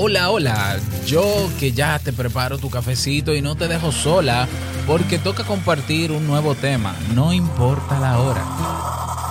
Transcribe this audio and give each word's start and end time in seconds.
Hola, 0.00 0.30
hola, 0.30 0.78
yo 1.06 1.50
que 1.58 1.72
ya 1.72 1.98
te 1.98 2.12
preparo 2.12 2.56
tu 2.56 2.70
cafecito 2.70 3.34
y 3.34 3.42
no 3.42 3.56
te 3.56 3.66
dejo 3.66 3.90
sola 3.90 4.46
porque 4.86 5.18
toca 5.18 5.42
compartir 5.42 6.12
un 6.12 6.24
nuevo 6.24 6.54
tema, 6.54 6.94
no 7.16 7.32
importa 7.32 7.98
la 7.98 8.20
hora. 8.20 8.44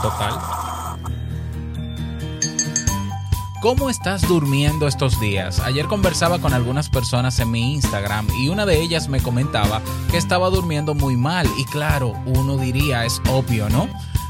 Total. 0.01 0.33
¿Cómo 3.61 3.89
estás 3.89 4.27
durmiendo 4.27 4.89
estos 4.89 5.17
días? 5.21 5.61
Ayer 5.61 5.85
conversaba 5.85 6.39
con 6.39 6.53
algunas 6.53 6.89
personas 6.89 7.39
en 7.39 7.49
mi 7.49 7.73
Instagram 7.75 8.27
y 8.37 8.49
una 8.49 8.65
de 8.65 8.81
ellas 8.81 9.07
me 9.07 9.21
comentaba 9.21 9.81
que 10.11 10.17
estaba 10.17 10.49
durmiendo 10.49 10.93
muy 10.93 11.15
mal 11.15 11.47
y 11.57 11.63
claro, 11.63 12.11
uno 12.25 12.57
diría 12.57 13.05
es 13.05 13.21
obvio, 13.29 13.69
¿no? 13.69 13.87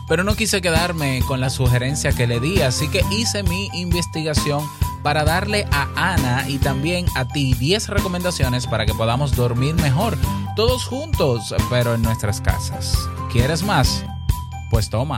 Pero 0.08 0.24
no 0.24 0.36
quise 0.36 0.62
quedarme 0.62 1.20
con 1.28 1.42
la 1.42 1.50
sugerencia 1.50 2.12
que 2.12 2.28
le 2.28 2.40
di, 2.40 2.62
así 2.62 2.90
que 2.90 3.02
hice 3.10 3.42
mi 3.42 3.72
investigación 3.74 4.64
para 5.08 5.24
darle 5.24 5.66
a 5.72 5.88
Ana 5.96 6.50
y 6.50 6.58
también 6.58 7.06
a 7.16 7.26
ti 7.26 7.54
10 7.54 7.88
recomendaciones 7.88 8.68
para 8.68 8.86
que 8.86 8.94
podamos 8.94 9.34
dormir 9.38 9.74
mejor, 9.76 10.18
todos 10.58 10.84
juntos, 10.84 11.56
pero 11.70 11.96
en 11.96 12.02
nuestras 12.02 12.42
casas. 12.42 13.08
¿Quieres 13.32 13.64
más? 13.64 14.04
Pues 14.70 14.90
toma. 14.90 15.18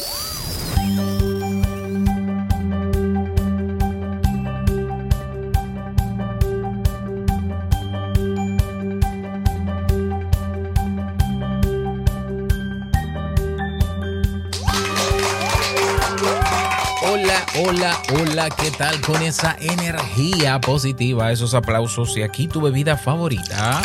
Hola, 17.11 17.45
hola, 17.59 18.01
hola, 18.13 18.49
¿qué 18.51 18.71
tal 18.71 19.01
con 19.01 19.21
esa 19.21 19.57
energía 19.59 20.61
positiva, 20.61 21.29
esos 21.33 21.53
aplausos 21.53 22.15
y 22.15 22.21
aquí 22.21 22.47
tu 22.47 22.61
bebida 22.61 22.95
favorita? 22.95 23.81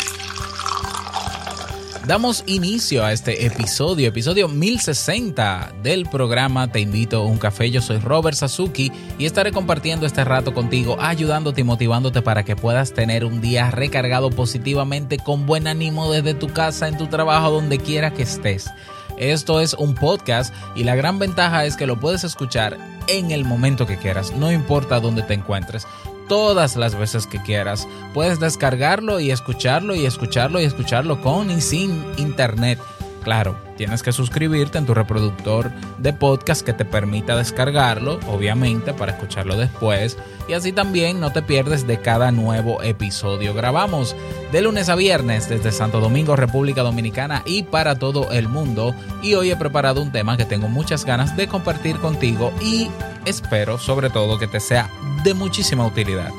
Damos 2.05 2.45
inicio 2.47 3.03
a 3.03 3.11
este 3.11 3.45
episodio, 3.45 4.07
episodio 4.07 4.47
1060 4.47 5.73
del 5.83 6.05
programa 6.05 6.71
Te 6.71 6.79
invito 6.79 7.17
a 7.17 7.25
un 7.25 7.37
café. 7.37 7.69
Yo 7.69 7.81
soy 7.81 7.97
Robert 7.97 8.37
Sasuki 8.37 8.93
y 9.19 9.25
estaré 9.25 9.51
compartiendo 9.51 10.05
este 10.05 10.23
rato 10.23 10.53
contigo, 10.53 10.95
ayudándote 10.97 11.59
y 11.59 11.65
motivándote 11.65 12.21
para 12.21 12.45
que 12.45 12.55
puedas 12.55 12.93
tener 12.93 13.25
un 13.25 13.41
día 13.41 13.71
recargado 13.71 14.29
positivamente 14.29 15.17
con 15.17 15.45
buen 15.45 15.67
ánimo 15.67 16.09
desde 16.13 16.33
tu 16.33 16.47
casa, 16.47 16.87
en 16.87 16.97
tu 16.97 17.07
trabajo, 17.07 17.51
donde 17.51 17.77
quiera 17.77 18.13
que 18.13 18.23
estés. 18.23 18.69
Esto 19.17 19.59
es 19.59 19.73
un 19.73 19.95
podcast 19.95 20.53
y 20.75 20.83
la 20.83 20.95
gran 20.95 21.19
ventaja 21.19 21.65
es 21.65 21.75
que 21.75 21.87
lo 21.87 21.99
puedes 21.99 22.23
escuchar 22.23 22.77
en 23.07 23.31
el 23.31 23.45
momento 23.45 23.87
que 23.87 23.97
quieras, 23.97 24.31
no 24.33 24.51
importa 24.51 24.99
dónde 24.99 25.23
te 25.23 25.33
encuentres, 25.33 25.87
todas 26.27 26.75
las 26.75 26.95
veces 26.95 27.25
que 27.25 27.41
quieras. 27.41 27.87
Puedes 28.13 28.39
descargarlo 28.39 29.19
y 29.19 29.31
escucharlo 29.31 29.95
y 29.95 30.05
escucharlo 30.05 30.59
y 30.59 30.65
escucharlo 30.65 31.21
con 31.21 31.49
y 31.49 31.61
sin 31.61 32.05
internet. 32.17 32.79
Claro, 33.27 33.57
tienes 33.75 34.03
que 34.03 34.13
suscribirte 34.13 34.77
en 34.77 34.85
tu 34.85 34.93
reproductor 34.93 35.69
de 35.97 36.13
podcast 36.13 36.61
que 36.65 36.71
te 36.71 36.85
permita 36.85 37.35
descargarlo, 37.35 38.21
obviamente, 38.25 38.93
para 38.93 39.11
escucharlo 39.11 39.57
después. 39.57 40.17
Y 40.47 40.53
así 40.53 40.71
también 40.71 41.19
no 41.19 41.33
te 41.33 41.41
pierdes 41.41 41.85
de 41.85 41.99
cada 41.99 42.31
nuevo 42.31 42.81
episodio. 42.81 43.53
Grabamos 43.53 44.15
de 44.53 44.61
lunes 44.61 44.87
a 44.87 44.95
viernes 44.95 45.49
desde 45.49 45.73
Santo 45.73 45.99
Domingo, 45.99 46.37
República 46.37 46.83
Dominicana 46.83 47.43
y 47.45 47.63
para 47.63 47.99
todo 47.99 48.31
el 48.31 48.47
mundo. 48.47 48.95
Y 49.21 49.33
hoy 49.33 49.51
he 49.51 49.57
preparado 49.57 50.01
un 50.01 50.13
tema 50.13 50.37
que 50.37 50.45
tengo 50.45 50.69
muchas 50.69 51.03
ganas 51.03 51.35
de 51.35 51.49
compartir 51.49 51.97
contigo 51.97 52.53
y 52.61 52.89
espero 53.25 53.77
sobre 53.77 54.09
todo 54.09 54.39
que 54.39 54.47
te 54.47 54.61
sea 54.61 54.89
de 55.25 55.33
muchísima 55.33 55.85
utilidad. 55.85 56.31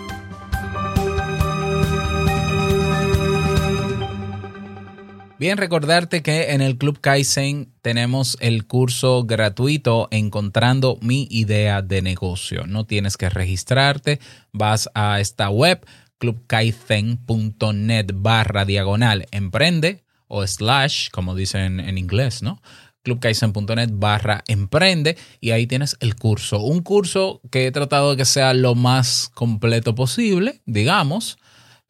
Bien, 5.39 5.57
recordarte 5.57 6.21
que 6.21 6.51
en 6.51 6.61
el 6.61 6.79
Club 6.79 7.01
Kaizen 7.01 7.73
tenemos 7.81 8.37
el 8.41 8.67
curso 8.67 9.23
gratuito 9.23 10.09
Encontrando 10.11 10.99
mi 11.01 11.29
idea 11.31 11.81
de 11.81 12.03
negocio. 12.03 12.67
No 12.67 12.87
tienes 12.87 13.17
que 13.17 13.31
registrarte, 13.31 14.19
vas 14.51 14.91
a 14.95 15.21
esta 15.21 15.49
web 15.49 15.87
clubkaizen.net 16.19 18.07
barra 18.15 18.65
diagonal 18.65 19.29
emprende 19.31 20.03
o 20.27 20.45
slash, 20.45 21.11
como 21.11 21.37
dicen 21.37 21.79
en 21.79 21.99
inglés, 21.99 22.43
¿no? 22.43 22.61
clubkaizen.net 23.05 23.91
barra 23.93 24.43
emprende 24.49 25.17
y 25.41 25.53
ahí 25.53 25.69
tienes 25.69 25.97
el 26.01 26.17
curso. 26.17 26.61
Un 26.61 26.83
curso 26.83 27.41
que 27.53 27.69
he 27.69 27.71
tratado 27.71 28.11
de 28.11 28.17
que 28.17 28.25
sea 28.25 28.55
lo 28.55 28.75
más 28.75 29.31
completo 29.35 29.95
posible, 29.95 30.63
digamos. 30.67 31.39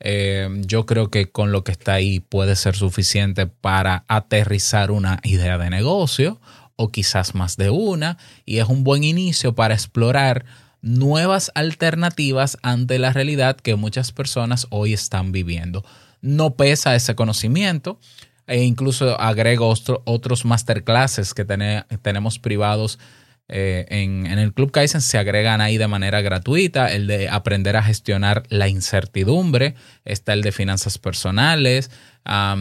Eh, 0.01 0.49
yo 0.67 0.87
creo 0.87 1.11
que 1.11 1.31
con 1.31 1.51
lo 1.51 1.65
que 1.65 1.73
está 1.73 1.95
ahí 1.95 2.21
puede 2.21 2.55
ser 2.57 2.77
suficiente 2.77 3.47
para 3.47 4.05
aterrizar 4.09 4.91
una 4.91 5.19
idea 5.25 5.59
de 5.59 5.71
negocio 5.71 6.41
o 6.77 6.93
quizás 6.93 7.35
más 7.35 7.57
de 7.57 7.71
una 7.71 8.17
y 8.45 8.59
es 8.59 8.69
un 8.69 8.85
buen 8.85 9.03
inicio 9.03 9.55
para 9.57 9.75
explorar 9.75 10.45
nuevas 10.83 11.51
alternativas 11.57 12.57
ante 12.63 13.01
la 13.01 13.13
realidad 13.13 13.57
que 13.57 13.75
muchas 13.75 14.13
personas 14.13 14.69
hoy 14.71 14.93
están 14.93 15.33
viviendo. 15.33 15.85
No 16.21 16.55
pesa 16.55 16.95
ese 16.95 17.17
conocimiento 17.17 17.99
e 18.47 18.63
incluso 18.63 19.21
agrego 19.21 19.69
otro- 19.69 20.03
otros 20.05 20.45
masterclasses 20.45 21.35
que 21.35 21.45
tene- 21.45 21.85
tenemos 22.03 22.39
privados 22.39 23.01
eh, 23.49 23.87
en, 23.89 24.27
en 24.27 24.39
el 24.39 24.53
Club 24.53 24.71
Kaizen 24.71 25.01
se 25.01 25.17
agregan 25.17 25.61
ahí 25.63 25.79
de 25.79 25.89
manera 25.89 26.21
gratuita 26.21 26.93
el 26.93 27.07
de 27.07 27.29
aprender 27.31 27.77
a 27.77 27.83
gestionar 27.83 28.43
la 28.51 28.69
incertidumbre, 28.69 29.75
está 30.05 30.35
el 30.35 30.43
de 30.43 30.53
finanzas 30.53 30.99
personales, 30.99 31.91
ah, 32.25 32.57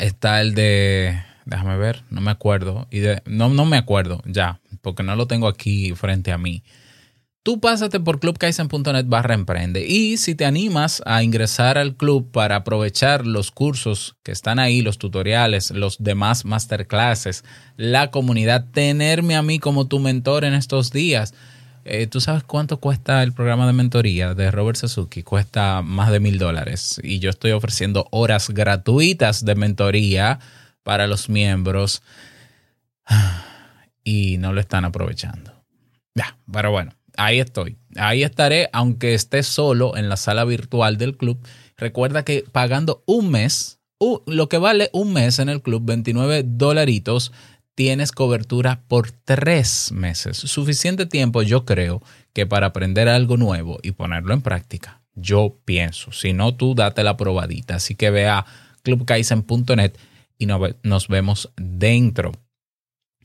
está 0.00 0.40
el 0.40 0.54
de, 0.54 1.22
déjame 1.44 1.76
ver, 1.76 2.04
no 2.10 2.20
me 2.20 2.30
acuerdo, 2.30 2.88
y 2.90 3.00
de, 3.00 3.22
no, 3.26 3.50
no 3.50 3.66
me 3.66 3.76
acuerdo 3.76 4.22
ya, 4.24 4.60
porque 4.80 5.02
no 5.02 5.16
lo 5.16 5.26
tengo 5.26 5.48
aquí 5.48 5.94
frente 5.94 6.32
a 6.32 6.38
mí. 6.38 6.62
Tú 7.46 7.60
pásate 7.60 8.00
por 8.00 8.18
clubkaizen.net 8.18 9.06
barra 9.06 9.34
emprende 9.34 9.86
y 9.86 10.16
si 10.16 10.34
te 10.34 10.44
animas 10.44 11.00
a 11.06 11.22
ingresar 11.22 11.78
al 11.78 11.94
club 11.94 12.32
para 12.32 12.56
aprovechar 12.56 13.24
los 13.24 13.52
cursos 13.52 14.16
que 14.24 14.32
están 14.32 14.58
ahí, 14.58 14.82
los 14.82 14.98
tutoriales, 14.98 15.70
los 15.70 16.02
demás 16.02 16.44
masterclasses, 16.44 17.44
la 17.76 18.10
comunidad, 18.10 18.64
tenerme 18.72 19.36
a 19.36 19.42
mí 19.42 19.60
como 19.60 19.86
tu 19.86 20.00
mentor 20.00 20.44
en 20.44 20.54
estos 20.54 20.90
días. 20.90 21.34
Eh, 21.84 22.08
¿Tú 22.08 22.20
sabes 22.20 22.42
cuánto 22.42 22.80
cuesta 22.80 23.22
el 23.22 23.32
programa 23.32 23.68
de 23.68 23.74
mentoría 23.74 24.34
de 24.34 24.50
Robert 24.50 24.76
Suzuki? 24.76 25.22
Cuesta 25.22 25.82
más 25.82 26.10
de 26.10 26.18
mil 26.18 26.38
dólares 26.38 27.00
y 27.00 27.20
yo 27.20 27.30
estoy 27.30 27.52
ofreciendo 27.52 28.08
horas 28.10 28.50
gratuitas 28.50 29.44
de 29.44 29.54
mentoría 29.54 30.40
para 30.82 31.06
los 31.06 31.28
miembros 31.28 32.02
y 34.02 34.36
no 34.38 34.52
lo 34.52 34.60
están 34.60 34.84
aprovechando. 34.84 35.52
Ya, 36.16 36.36
pero 36.50 36.72
bueno, 36.72 36.90
ahí 37.16 37.40
estoy. 37.40 37.76
Ahí 37.96 38.22
estaré, 38.22 38.68
aunque 38.72 39.14
esté 39.14 39.42
solo 39.42 39.96
en 39.96 40.08
la 40.08 40.16
sala 40.16 40.44
virtual 40.44 40.98
del 40.98 41.16
club. 41.16 41.38
Recuerda 41.76 42.24
que 42.24 42.44
pagando 42.50 43.02
un 43.06 43.30
mes, 43.30 43.78
lo 44.26 44.48
que 44.48 44.58
vale 44.58 44.90
un 44.92 45.12
mes 45.12 45.38
en 45.38 45.48
el 45.48 45.62
club, 45.62 45.82
29 45.84 46.44
dolaritos, 46.46 47.32
tienes 47.74 48.12
cobertura 48.12 48.82
por 48.88 49.10
tres 49.10 49.92
meses. 49.92 50.36
Suficiente 50.36 51.06
tiempo, 51.06 51.42
yo 51.42 51.64
creo, 51.64 52.02
que 52.32 52.46
para 52.46 52.68
aprender 52.68 53.08
algo 53.08 53.36
nuevo 53.36 53.78
y 53.82 53.92
ponerlo 53.92 54.34
en 54.34 54.42
práctica. 54.42 55.02
Yo 55.14 55.58
pienso. 55.64 56.12
Si 56.12 56.32
no, 56.32 56.54
tú 56.54 56.74
date 56.74 57.02
la 57.02 57.16
probadita. 57.16 57.76
Así 57.76 57.94
que 57.94 58.10
ve 58.10 58.26
a 58.26 58.44
clubkaizen.net 58.82 59.92
y 60.38 60.46
nos 60.46 61.08
vemos 61.08 61.50
dentro. 61.56 62.32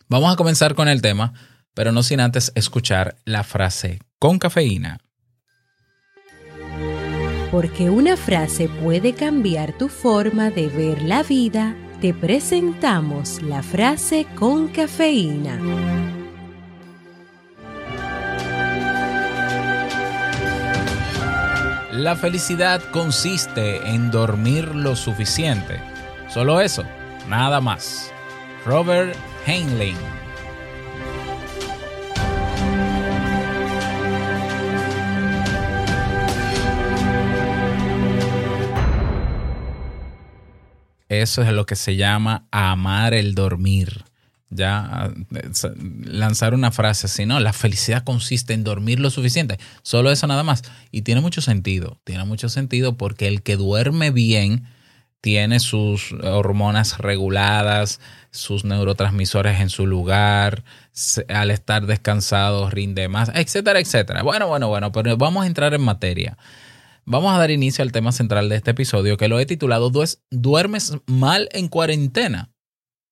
Vamos 0.08 0.34
a 0.34 0.36
comenzar 0.36 0.76
con 0.76 0.90
el 0.90 1.02
tema, 1.02 1.34
pero 1.74 1.92
no 1.92 2.04
sin 2.04 2.20
antes 2.20 2.52
escuchar 2.56 3.16
la 3.26 3.44
frase 3.44 4.00
con 4.20 4.40
cafeína. 4.40 5.00
Porque 7.52 7.90
una 7.90 8.16
frase 8.16 8.70
puede 8.70 9.14
cambiar 9.14 9.78
tu 9.78 9.90
forma 9.90 10.52
de 10.52 10.68
ver 10.68 11.02
la 11.02 11.24
vida, 11.24 11.76
te 12.00 12.14
presentamos 12.14 13.42
la 13.42 13.62
frase 13.62 14.26
con 14.36 14.70
cafeína. 14.70 15.60
La 21.92 22.16
felicidad 22.16 22.82
consiste 22.92 23.86
en 23.86 24.10
dormir 24.12 24.74
lo 24.74 24.96
suficiente. 24.96 25.82
Solo 26.30 26.62
eso, 26.62 26.84
nada 27.28 27.60
más. 27.60 28.12
Robert 28.66 29.14
Heinlein. 29.46 30.21
Eso 41.12 41.42
es 41.42 41.52
lo 41.52 41.66
que 41.66 41.76
se 41.76 41.98
llama 41.98 42.46
amar 42.52 43.14
el 43.14 43.36
dormir. 43.36 44.06
Ya 44.50 45.12
lanzar 46.06 46.54
una 46.54 46.72
frase 46.72 47.08
así, 47.08 47.26
¿no? 47.26 47.42
La 47.42 47.52
felicidad 47.52 48.06
consiste 48.06 48.54
en 48.54 48.64
dormir 48.64 49.02
lo 49.02 49.10
suficiente. 49.10 49.60
Solo 49.82 50.10
eso 50.10 50.26
nada 50.28 50.44
más. 50.44 50.64
Y 50.90 51.02
tiene 51.02 51.20
mucho 51.20 51.42
sentido. 51.42 52.00
Tiene 52.06 52.24
mucho 52.24 52.48
sentido 52.48 52.96
porque 52.96 53.28
el 53.28 53.44
que 53.44 53.58
duerme 53.58 54.12
bien 54.12 54.68
tiene 55.20 55.60
sus 55.60 56.14
hormonas 56.14 56.98
reguladas, 57.00 58.00
sus 58.32 58.64
neurotransmisores 58.64 59.60
en 59.60 59.70
su 59.70 59.88
lugar, 59.88 60.64
al 61.28 61.52
estar 61.52 61.88
descansado 61.88 62.70
rinde 62.70 63.10
más, 63.10 63.32
etcétera, 63.36 63.82
etcétera. 63.82 64.24
Bueno, 64.24 64.48
bueno, 64.48 64.70
bueno, 64.70 64.94
pero 64.94 65.18
vamos 65.18 65.44
a 65.44 65.48
entrar 65.48 65.74
en 65.74 65.82
materia. 65.82 66.38
Vamos 67.06 67.34
a 67.34 67.38
dar 67.38 67.52
inicio 67.52 67.82
al 67.84 67.92
tema 67.92 68.12
central 68.12 68.48
de 68.50 68.56
este 68.58 68.72
episodio 68.72 69.18
que 69.18 69.28
lo 69.28 69.40
he 69.40 69.46
titulado 69.46 69.92
"Dues- 69.92 70.20
¿Duermes 70.30 70.94
mal 71.08 71.50
en 71.52 71.68
cuarentena? 71.68 72.52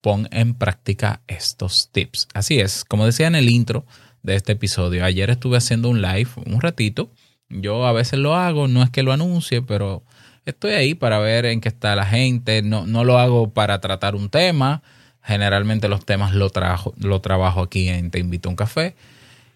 Pon 0.02 0.28
en 0.32 0.54
práctica 0.54 1.22
estos 1.28 1.90
tips. 1.92 2.28
Así 2.34 2.60
es, 2.60 2.86
como 2.86 3.06
decía 3.06 3.28
en 3.28 3.36
el 3.36 3.50
intro 3.50 3.86
de 4.24 4.36
este 4.36 4.54
episodio, 4.54 5.04
ayer 5.04 5.30
estuve 5.30 5.58
haciendo 5.58 5.90
un 5.90 6.02
live 6.02 6.30
un 6.46 6.62
ratito. 6.62 7.12
Yo 7.50 7.86
a 7.86 7.92
veces 7.94 8.20
lo 8.20 8.36
hago, 8.36 8.68
no 8.68 8.84
es 8.84 8.90
que 8.92 9.04
lo 9.04 9.12
anuncie, 9.12 9.62
pero 9.62 10.04
estoy 10.46 10.74
ahí 10.74 10.94
para 10.94 11.20
ver 11.20 11.46
en 11.46 11.60
qué 11.60 11.70
está 11.70 11.96
la 11.96 12.06
gente. 12.06 12.62
No, 12.62 12.86
no 12.86 13.04
lo 13.04 13.18
hago 13.18 13.50
para 13.52 13.82
tratar 13.82 14.16
un 14.16 14.30
tema. 14.30 14.84
Generalmente 15.22 15.90
los 15.90 16.06
temas 16.06 16.34
lo, 16.34 16.50
lo 16.98 17.22
trabajo 17.22 17.62
aquí 17.62 17.90
en 17.90 18.12
Te 18.12 18.20
Invito 18.20 18.48
a 18.50 18.52
un 18.52 18.56
Café. 18.56 18.96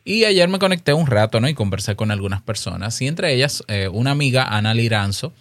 Y 0.06 0.26
ayer 0.26 0.50
me 0.50 0.60
conecté 0.60 0.94
un 0.94 1.08
rato, 1.08 1.40
¿no? 1.40 1.48
Y 1.48 1.54
conversé 1.54 1.96
con 1.96 2.12
algunas 2.12 2.42
personas. 2.42 3.02
Y 3.02 3.08
entre 3.08 3.34
ellas, 3.34 3.64
eh, 3.68 3.88
una 3.88 4.12
amiga, 4.12 4.44
Ana 4.46 4.74
Liranzo, 4.74 5.34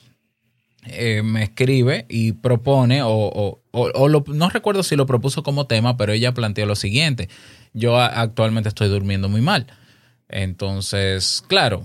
eh, 0.85 1.23
me 1.23 1.45
escribe 1.45 2.07
y 2.09 2.33
propone, 2.33 3.03
o, 3.03 3.09
o- 3.11 3.61
o- 3.73 4.09
no 4.33 4.51
recuerdo 4.51 4.83
si 4.83 4.97
lo 4.97 5.07
propuso 5.07 5.43
como 5.43 5.67
tema, 5.67 5.97
pero 5.97 6.13
ella 6.13 6.33
planteó 6.35 6.67
lo 6.67 6.75
siguiente. 6.77 7.29
Yo 7.73 7.99
actualmente 8.01 8.69
estoy 8.69 8.89
durmiendo 8.89 9.29
muy 9.29 9.41
mal. 9.41 9.67
Entonces, 10.29 11.45
claro, 11.47 11.85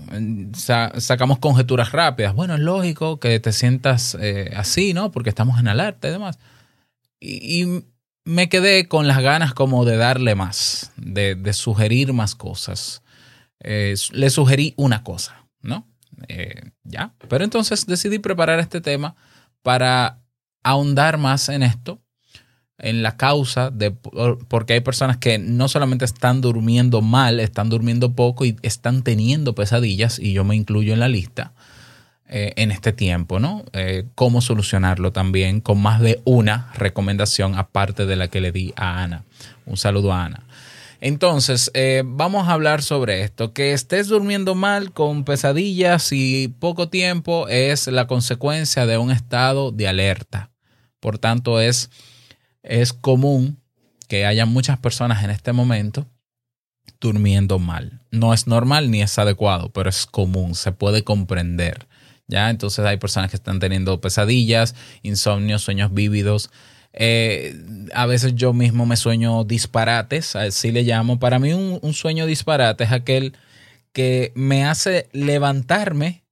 sacamos 0.98 1.38
conjeturas 1.38 1.92
rápidas. 1.92 2.34
Bueno, 2.34 2.54
es 2.54 2.60
lógico 2.60 3.20
que 3.20 3.38
te 3.40 3.52
sientas 3.52 4.16
eh, 4.20 4.52
así, 4.56 4.94
¿no? 4.94 5.10
Porque 5.12 5.28
estamos 5.28 5.60
en 5.60 5.68
alerta 5.68 6.08
y 6.08 6.12
demás. 6.12 6.38
Y 7.20 7.82
me 8.28 8.50
quedé 8.50 8.88
con 8.88 9.06
las 9.08 9.22
ganas 9.22 9.54
como 9.54 9.86
de 9.86 9.96
darle 9.96 10.34
más, 10.34 10.92
de, 10.96 11.50
sugerir 11.54 12.12
más 12.12 12.34
cosas. 12.34 13.02
Eh, 13.60 13.94
le 14.12 14.28
sugerí 14.28 14.74
una 14.76 15.02
cosa, 15.02 15.46
¿no? 15.62 15.86
Eh, 16.28 16.72
ya. 16.84 17.14
Pero 17.30 17.42
entonces 17.44 17.86
decidí 17.86 18.18
preparar 18.18 18.60
este 18.60 18.82
tema 18.82 19.16
para 19.62 20.20
ahondar 20.62 21.16
más 21.16 21.48
en 21.48 21.62
esto, 21.62 22.02
en 22.76 23.02
la 23.02 23.16
causa 23.16 23.70
de 23.70 23.92
por- 23.92 24.46
porque 24.46 24.74
hay 24.74 24.80
personas 24.80 25.16
que 25.16 25.38
no 25.38 25.66
solamente 25.68 26.04
están 26.04 26.42
durmiendo 26.42 27.00
mal, 27.00 27.40
están 27.40 27.70
durmiendo 27.70 28.14
poco 28.14 28.44
y 28.44 28.56
están 28.60 29.02
teniendo 29.04 29.54
pesadillas, 29.54 30.18
y 30.18 30.34
yo 30.34 30.44
me 30.44 30.54
incluyo 30.54 30.92
en 30.92 31.00
la 31.00 31.08
lista 31.08 31.54
eh, 32.30 32.52
en 32.56 32.70
este 32.70 32.92
tiempo, 32.92 33.40
¿no? 33.40 33.64
Eh, 33.72 34.04
cómo 34.14 34.42
solucionarlo 34.42 35.12
también 35.12 35.62
con 35.62 35.80
más 35.80 36.00
de 36.00 36.20
una 36.24 36.70
recomendación 36.74 37.54
aparte 37.56 38.04
de 38.04 38.16
la 38.16 38.28
que 38.28 38.42
le 38.42 38.52
di 38.52 38.74
a 38.76 39.02
Ana. 39.02 39.24
Un 39.64 39.78
saludo 39.78 40.12
a 40.12 40.26
Ana. 40.26 40.42
Entonces, 41.00 41.70
eh, 41.72 42.02
vamos 42.04 42.46
a 42.46 42.52
hablar 42.52 42.82
sobre 42.82 43.22
esto. 43.22 43.54
Que 43.54 43.72
estés 43.72 44.08
durmiendo 44.08 44.54
mal 44.54 44.92
con 44.92 45.24
pesadillas 45.24 46.12
y 46.12 46.48
poco 46.48 46.90
tiempo 46.90 47.48
es 47.48 47.86
la 47.86 48.06
consecuencia 48.06 48.84
de 48.84 48.98
un 48.98 49.10
estado 49.10 49.72
de 49.72 49.88
alerta. 49.88 50.50
Por 51.00 51.18
tanto, 51.18 51.60
es, 51.60 51.88
es 52.62 52.92
común 52.92 53.58
que 54.06 54.26
haya 54.26 54.44
muchas 54.44 54.78
personas 54.78 55.24
en 55.24 55.30
este 55.30 55.54
momento 55.54 56.06
durmiendo 57.00 57.58
mal. 57.58 58.02
No 58.10 58.34
es 58.34 58.46
normal 58.46 58.90
ni 58.90 59.00
es 59.00 59.18
adecuado, 59.18 59.70
pero 59.70 59.88
es 59.88 60.04
común, 60.04 60.54
se 60.54 60.72
puede 60.72 61.04
comprender. 61.04 61.86
¿Ya? 62.28 62.50
Entonces 62.50 62.84
hay 62.84 62.98
personas 62.98 63.30
que 63.30 63.36
están 63.36 63.58
teniendo 63.58 64.00
pesadillas, 64.00 64.74
insomnios, 65.02 65.62
sueños 65.62 65.92
vívidos. 65.92 66.50
Eh, 66.92 67.54
a 67.94 68.06
veces 68.06 68.34
yo 68.34 68.52
mismo 68.52 68.86
me 68.86 68.96
sueño 68.96 69.44
disparates, 69.44 70.36
así 70.36 70.70
le 70.70 70.82
llamo. 70.82 71.18
Para 71.18 71.38
mí 71.38 71.52
un, 71.52 71.78
un 71.82 71.94
sueño 71.94 72.26
disparate 72.26 72.84
es 72.84 72.92
aquel 72.92 73.34
que 73.92 74.32
me 74.34 74.64
hace 74.64 75.08
levantarme 75.12 76.22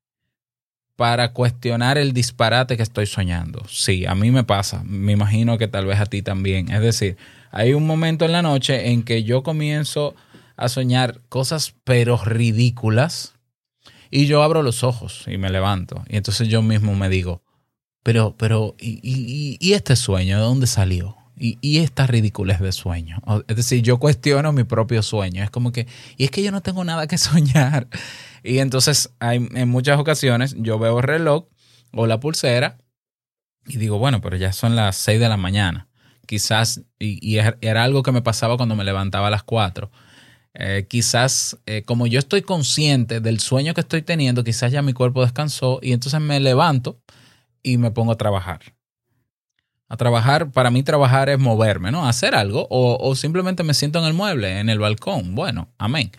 para 0.96 1.32
cuestionar 1.32 1.99
el 1.99 2.12
disparate 2.12 2.76
que 2.76 2.82
estoy 2.82 3.06
soñando. 3.06 3.62
Sí, 3.69 4.06
a 4.06 4.14
mí 4.14 4.31
me 4.31 4.44
pasa. 4.44 4.82
Me 4.84 5.12
imagino 5.12 5.58
que 5.58 5.69
tal 5.69 5.87
vez 5.87 6.00
a 6.00 6.06
ti 6.06 6.22
también. 6.22 6.70
Es 6.70 6.81
decir, 6.81 7.16
hay 7.50 7.75
un 7.75 7.87
momento 7.87 8.25
en 8.25 8.32
la 8.32 8.42
noche 8.42 8.90
en 8.90 9.02
que 9.02 9.22
yo 9.22 9.42
comienzo 9.42 10.14
a 10.56 10.69
soñar 10.69 11.20
cosas 11.28 11.75
pero 11.84 12.16
ridículas 12.16 13.35
y 14.10 14.26
yo 14.26 14.42
abro 14.42 14.62
los 14.62 14.82
ojos 14.84 15.24
y 15.26 15.38
me 15.38 15.50
levanto. 15.50 16.04
Y 16.08 16.16
entonces 16.16 16.48
yo 16.48 16.62
mismo 16.62 16.94
me 16.94 17.08
digo, 17.08 17.42
pero, 18.02 18.36
pero, 18.36 18.76
¿y, 18.78 19.72
este 19.72 19.96
sueño 19.96 20.36
de 20.38 20.42
dónde 20.44 20.66
salió? 20.66 21.16
Y, 21.38 21.58
y 21.60 21.78
esta 21.78 22.06
ridiculez 22.06 22.60
de 22.60 22.72
sueño. 22.72 23.20
Es 23.48 23.56
decir, 23.56 23.82
yo 23.82 23.98
cuestiono 23.98 24.52
mi 24.52 24.64
propio 24.64 25.02
sueño. 25.02 25.42
Es 25.42 25.50
como 25.50 25.70
que, 25.72 25.86
y 26.16 26.24
es 26.24 26.30
que 26.30 26.42
yo 26.42 26.50
no 26.50 26.62
tengo 26.62 26.82
nada 26.84 27.06
que 27.06 27.18
soñar. 27.18 27.88
Y 28.42 28.58
entonces 28.58 29.10
en 29.20 29.68
muchas 29.68 29.98
ocasiones 29.98 30.54
yo 30.58 30.78
veo 30.78 30.98
el 30.98 31.02
reloj 31.04 31.46
o 31.92 32.06
la 32.06 32.20
pulsera 32.20 32.78
y 33.66 33.76
digo, 33.78 33.98
bueno, 33.98 34.20
pero 34.20 34.36
ya 34.36 34.52
son 34.52 34.76
las 34.76 34.96
6 34.96 35.18
de 35.20 35.28
la 35.28 35.36
mañana. 35.36 35.88
Quizás, 36.26 36.82
y, 36.98 37.18
y 37.20 37.38
er- 37.38 37.58
era 37.60 37.84
algo 37.84 38.02
que 38.02 38.12
me 38.12 38.22
pasaba 38.22 38.56
cuando 38.56 38.76
me 38.76 38.84
levantaba 38.84 39.26
a 39.26 39.30
las 39.30 39.42
4. 39.42 39.90
Eh, 40.58 40.86
quizás, 40.88 41.58
eh, 41.66 41.82
como 41.84 42.06
yo 42.06 42.18
estoy 42.18 42.40
consciente 42.40 43.20
del 43.20 43.40
sueño 43.40 43.75
que 43.75 43.82
estoy 43.82 44.00
teniendo, 44.00 44.42
quizás 44.42 44.72
ya 44.72 44.80
mi 44.80 44.94
cuerpo 44.94 45.20
descansó 45.20 45.80
y 45.82 45.92
entonces 45.92 46.18
me 46.20 46.40
levanto 46.40 46.98
y 47.62 47.76
me 47.76 47.90
pongo 47.90 48.12
a 48.12 48.16
trabajar. 48.16 48.75
A 49.88 49.98
trabajar, 49.98 50.50
para 50.50 50.70
mí 50.70 50.82
trabajar 50.82 51.28
es 51.28 51.38
moverme, 51.38 51.92
¿no? 51.92 52.08
Hacer 52.08 52.34
algo 52.34 52.66
o, 52.70 52.96
o 52.98 53.14
simplemente 53.14 53.64
me 53.64 53.75
siento 53.75 53.98
en 53.98 54.06
el 54.06 54.14
mueble, 54.14 54.58
en 54.58 54.70
el 54.70 54.78
balcón. 54.78 55.34
Bueno, 55.34 55.68
amén. 55.76 56.10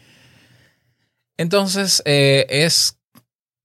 Entonces, 1.37 2.03
eh, 2.05 2.45
es, 2.49 2.99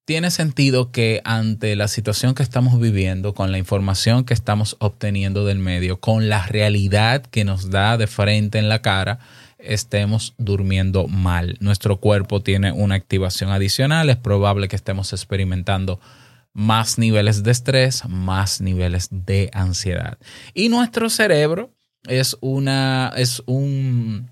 tiene 0.06 0.30
sentido 0.30 0.90
que 0.90 1.20
ante 1.24 1.76
la 1.76 1.88
situación 1.88 2.34
que 2.34 2.42
estamos 2.42 2.80
viviendo, 2.80 3.34
con 3.34 3.52
la 3.52 3.58
información 3.58 4.24
que 4.24 4.34
estamos 4.34 4.76
obteniendo 4.78 5.44
del 5.44 5.58
medio, 5.58 6.00
con 6.00 6.30
la 6.30 6.46
realidad 6.46 7.22
que 7.22 7.44
nos 7.44 7.70
da 7.70 7.98
de 7.98 8.06
frente 8.06 8.58
en 8.58 8.68
la 8.68 8.80
cara, 8.80 9.18
estemos 9.62 10.34
durmiendo 10.38 11.08
mal. 11.08 11.56
Nuestro 11.60 11.98
cuerpo 11.98 12.42
tiene 12.42 12.72
una 12.72 12.94
activación 12.94 13.50
adicional, 13.50 14.10
es 14.10 14.16
probable 14.16 14.68
que 14.68 14.76
estemos 14.76 15.12
experimentando 15.12 16.00
más 16.52 16.98
niveles 16.98 17.42
de 17.42 17.50
estrés, 17.50 18.04
más 18.08 18.60
niveles 18.60 19.08
de 19.10 19.50
ansiedad. 19.52 20.18
Y 20.54 20.68
nuestro 20.68 21.08
cerebro 21.08 21.74
es, 22.06 22.36
una, 22.40 23.12
es 23.16 23.42
un, 23.46 24.30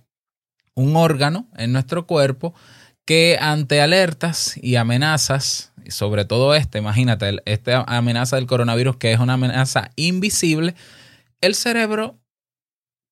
un 0.74 0.96
órgano 0.96 1.48
en 1.56 1.72
nuestro 1.72 2.06
cuerpo 2.06 2.54
que 3.04 3.38
ante 3.40 3.80
alertas 3.80 4.56
y 4.56 4.76
amenazas, 4.76 5.72
y 5.84 5.90
sobre 5.90 6.24
todo 6.24 6.54
esta, 6.54 6.78
imagínate, 6.78 7.38
esta 7.44 7.82
amenaza 7.86 8.36
del 8.36 8.46
coronavirus 8.46 8.98
que 8.98 9.12
es 9.12 9.18
una 9.18 9.32
amenaza 9.32 9.90
invisible, 9.96 10.74
el 11.40 11.54
cerebro, 11.54 12.19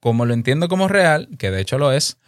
como 0.01 0.27
lo 0.27 0.35
entiendo 0.35 0.69
como 0.69 0.89
real, 0.89 1.29
que 1.39 1.51
de 1.51 1.61
hecho 1.61 1.79
lo 1.79 1.93
es, 1.93 2.19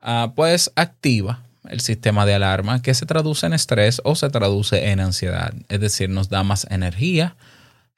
ah, 0.00 0.32
pues 0.34 0.72
activa 0.76 1.44
el 1.68 1.80
sistema 1.80 2.26
de 2.26 2.34
alarma 2.34 2.82
que 2.82 2.94
se 2.94 3.06
traduce 3.06 3.46
en 3.46 3.52
estrés 3.52 4.00
o 4.04 4.14
se 4.14 4.30
traduce 4.30 4.90
en 4.90 5.00
ansiedad. 5.00 5.52
Es 5.68 5.80
decir, 5.80 6.08
nos 6.08 6.28
da 6.28 6.42
más 6.42 6.66
energía 6.70 7.36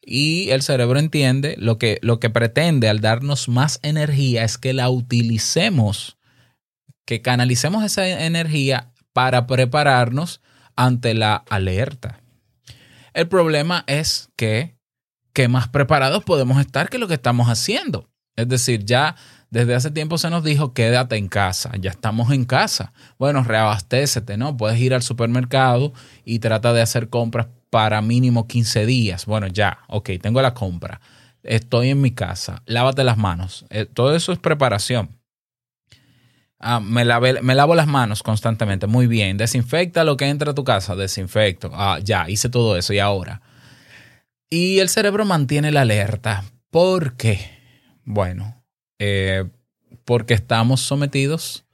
y 0.05 0.51
el 0.51 0.63
cerebro 0.63 0.99
entiende 0.99 1.55
lo 1.59 1.79
que, 1.79 1.99
lo 2.03 2.19
que 2.19 2.31
pretende 2.31 2.89
al 2.89 3.01
darnos 3.01 3.49
más 3.49 3.79
energía 3.83 4.45
es 4.45 4.59
que 4.59 4.73
la 4.73 4.91
utilicemos, 4.91 6.19
que 7.07 7.23
canalicemos 7.23 7.85
esa 7.85 8.07
energía 8.07 8.93
para 9.13 9.47
prepararnos 9.47 10.41
ante 10.75 11.15
la 11.15 11.37
alerta. 11.49 12.21
El 13.15 13.29
problema 13.29 13.85
es 13.87 14.31
que, 14.37 14.75
que 15.33 15.47
más 15.47 15.69
preparados 15.69 16.25
podemos 16.25 16.61
estar 16.61 16.89
que 16.89 16.99
lo 16.99 17.09
que 17.09 17.15
estamos 17.15 17.49
haciendo. 17.49 18.12
Es 18.37 18.49
decir, 18.49 18.85
ya 18.85 19.17
desde 19.51 19.75
hace 19.75 19.91
tiempo 19.91 20.17
se 20.17 20.31
nos 20.31 20.43
dijo 20.45 20.73
quédate 20.73 21.17
en 21.17 21.29
casa, 21.29 21.73
ya 21.79 21.91
estamos 21.91 22.33
en 22.33 22.45
casa. 22.45 22.93
Bueno, 23.19 23.45
reabastécete, 23.45 24.37
¿no? 24.37 24.57
Puedes 24.57 24.81
ir 24.81 24.95
al 24.95 25.03
supermercado 25.03 25.93
y 26.25 26.39
trata 26.39 26.73
de 26.73 26.81
hacer 26.81 27.11
compras 27.11 27.49
para 27.69 28.01
mínimo 28.01 28.47
15 28.47 28.87
días. 28.87 29.27
Bueno, 29.27 29.47
ya, 29.49 29.81
ok, 29.89 30.11
tengo 30.21 30.41
la 30.41 30.55
compra. 30.55 31.01
Estoy 31.43 31.91
en 31.91 32.01
mi 32.01 32.13
casa, 32.13 32.63
lávate 32.67 33.05
las 33.05 33.19
manos. 33.19 33.67
Eh, 33.71 33.85
todo 33.85 34.15
eso 34.15 34.33
es 34.33 34.39
preparación. 34.39 35.11
Ah, 36.59 36.79
me, 36.79 37.05
me 37.43 37.55
lavo 37.57 37.75
las 37.75 37.89
manos 37.89 38.23
constantemente. 38.23 38.87
Muy 38.87 39.09
bien. 39.09 39.37
Desinfecta 39.37 40.05
lo 40.05 40.17
que 40.17 40.29
entra 40.29 40.53
a 40.53 40.55
tu 40.55 40.63
casa. 40.63 40.95
Desinfecto. 40.95 41.73
Ah, 41.75 41.99
ya, 42.03 42.31
hice 42.31 42.49
todo 42.49 42.77
eso. 42.77 42.93
Y 42.93 43.01
ahora. 43.01 43.43
Y 44.49 44.79
el 44.79 44.89
cerebro 44.89 45.25
mantiene 45.25 45.73
la 45.73 45.81
alerta. 45.81 46.45
¿Por 46.71 47.17
qué? 47.17 47.62
Bueno, 48.05 48.63
eh, 48.99 49.49
porque 50.05 50.35
estamos 50.35 50.81
sometidos 50.81 51.65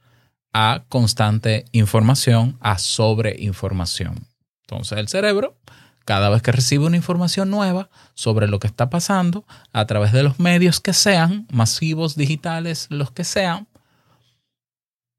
a 0.53 0.83
constante 0.89 1.65
información, 1.71 2.57
a 2.59 2.77
sobreinformación. 2.77 4.27
Entonces 4.61 4.97
el 4.97 5.07
cerebro, 5.07 5.57
cada 6.05 6.29
vez 6.29 6.41
que 6.41 6.51
recibe 6.51 6.85
una 6.85 6.97
información 6.97 7.49
nueva 7.49 7.89
sobre 8.13 8.47
lo 8.47 8.59
que 8.59 8.67
está 8.67 8.89
pasando, 8.89 9.45
a 9.71 9.85
través 9.85 10.11
de 10.11 10.23
los 10.23 10.39
medios 10.39 10.79
que 10.79 10.93
sean, 10.93 11.47
masivos, 11.51 12.15
digitales, 12.15 12.87
los 12.89 13.11
que 13.11 13.23
sean, 13.23 13.67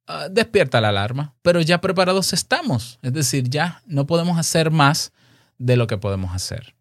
ah, 0.07 0.29
despierta 0.31 0.81
la 0.81 0.89
alarma, 0.89 1.35
pero 1.43 1.61
ya 1.61 1.81
preparados 1.81 2.33
estamos. 2.33 2.99
Es 3.03 3.13
decir, 3.13 3.49
ya 3.49 3.83
no 3.87 4.07
podemos 4.07 4.39
hacer 4.39 4.71
más 4.71 5.13
de 5.59 5.77
lo 5.77 5.87
que 5.87 5.99
podemos 5.99 6.35
hacer. 6.35 6.75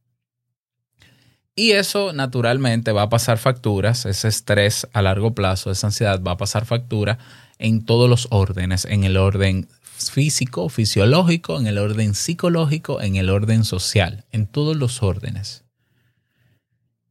Y 1.59 1.73
eso 1.73 2.13
naturalmente 2.13 2.93
va 2.93 3.01
a 3.01 3.09
pasar 3.09 3.37
facturas, 3.37 4.05
ese 4.05 4.29
estrés 4.29 4.87
a 4.93 5.01
largo 5.01 5.35
plazo, 5.35 5.71
esa 5.71 5.87
ansiedad 5.87 6.23
va 6.23 6.31
a 6.31 6.37
pasar 6.37 6.65
factura 6.65 7.17
en 7.57 7.83
todos 7.83 8.09
los 8.09 8.29
órdenes, 8.31 8.85
en 8.85 9.03
el 9.03 9.17
orden 9.17 9.67
físico, 9.81 10.69
fisiológico, 10.69 11.59
en 11.59 11.67
el 11.67 11.77
orden 11.77 12.15
psicológico, 12.15 13.01
en 13.01 13.17
el 13.17 13.29
orden 13.29 13.65
social, 13.65 14.23
en 14.31 14.47
todos 14.47 14.77
los 14.77 15.03
órdenes. 15.03 15.65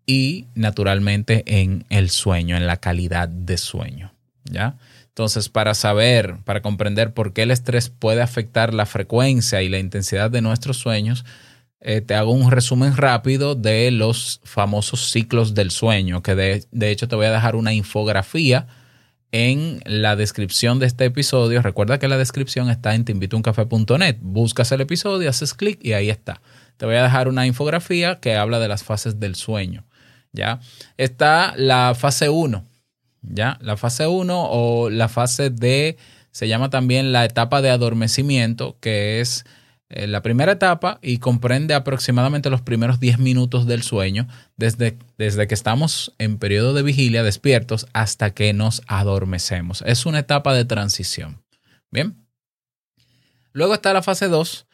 Y 0.07 0.47
naturalmente 0.55 1.43
en 1.45 1.85
el 1.91 2.09
sueño, 2.09 2.57
en 2.57 2.67
la 2.67 2.79
calidad 2.79 3.29
de 3.29 3.59
sueño, 3.59 4.15
¿ya? 4.45 4.79
Entonces, 5.09 5.51
para 5.51 5.75
saber, 5.75 6.39
para 6.45 6.63
comprender 6.63 7.13
por 7.13 7.35
qué 7.35 7.43
el 7.43 7.51
estrés 7.51 7.91
puede 7.91 8.23
afectar 8.23 8.73
la 8.73 8.87
frecuencia 8.87 9.61
y 9.61 9.69
la 9.69 9.79
intensidad 9.79 10.31
de 10.31 10.41
nuestros 10.41 10.79
sueños, 10.79 11.27
eh, 11.81 12.01
te 12.01 12.15
hago 12.15 12.33
un 12.33 12.51
resumen 12.51 12.97
rápido 12.97 13.55
de 13.55 13.91
los 13.91 14.41
famosos 14.45 15.11
ciclos 15.11 15.55
del 15.55 15.71
sueño, 15.71 16.23
que 16.23 16.35
de, 16.35 16.65
de 16.71 16.91
hecho 16.91 17.09
te 17.09 17.17
voy 17.17 17.27
a 17.27 17.33
dejar 17.33 17.57
una 17.57 17.73
infografía 17.73 18.67
en 19.31 19.81
la 19.85 20.17
descripción 20.17 20.79
de 20.79 20.87
este 20.87 21.05
episodio. 21.05 21.61
Recuerda 21.63 21.99
que 21.99 22.09
la 22.09 22.17
descripción 22.17 22.71
está 22.71 22.95
en 22.95 23.05
teinvitouncafé.net. 23.05 24.17
Buscas 24.21 24.73
el 24.73 24.81
episodio, 24.81 25.29
haces 25.29 25.55
clic 25.55 25.79
y 25.83 25.93
ahí 25.93 26.09
está. 26.09 26.41
Te 26.79 26.87
voy 26.87 26.95
a 26.95 27.03
dejar 27.03 27.29
una 27.29 27.47
infografía 27.47 28.21
que 28.21 28.37
habla 28.37 28.59
de 28.59 28.69
las 28.69 28.85
fases 28.85 29.21
del 29.21 29.35
sueño. 29.35 29.85
¿ya? 30.33 30.61
Está 30.97 31.55
la 31.57 31.95
fase 31.95 32.29
1, 32.29 32.65
¿ya? 33.23 33.59
La 33.61 33.77
fase 33.77 34.07
1 34.07 34.49
o 34.51 34.91
la 34.91 35.09
fase 35.09 35.51
de, 35.51 35.97
se 36.31 36.49
llama 36.49 36.71
también 36.71 37.13
la 37.13 37.25
etapa 37.25 37.63
de 37.63 37.71
adormecimiento, 37.71 38.77
que 38.81 39.21
es 39.21 39.45
la 39.91 40.23
primera 40.23 40.53
etapa 40.53 40.99
y 41.03 41.19
comprende 41.19 41.75
aproximadamente 41.75 42.51
los 42.51 42.61
primeros 42.61 43.01
10 43.01 43.19
minutos 43.19 43.67
del 43.67 43.83
sueño, 43.83 44.29
desde, 44.57 44.99
desde 45.17 45.49
que 45.49 45.55
estamos 45.55 46.15
en 46.19 46.39
periodo 46.39 46.75
de 46.75 46.83
vigilia 46.83 47.23
despiertos 47.23 47.87
hasta 47.95 48.35
que 48.35 48.53
nos 48.53 48.83
adormecemos. 48.87 49.83
Es 49.87 50.05
una 50.05 50.19
etapa 50.19 50.53
de 50.53 50.67
transición. 50.67 51.43
Bien. 51.91 52.17
Luego 53.53 53.75
está 53.75 53.95
la 53.95 54.03
fase 54.03 54.29
2 54.29 54.67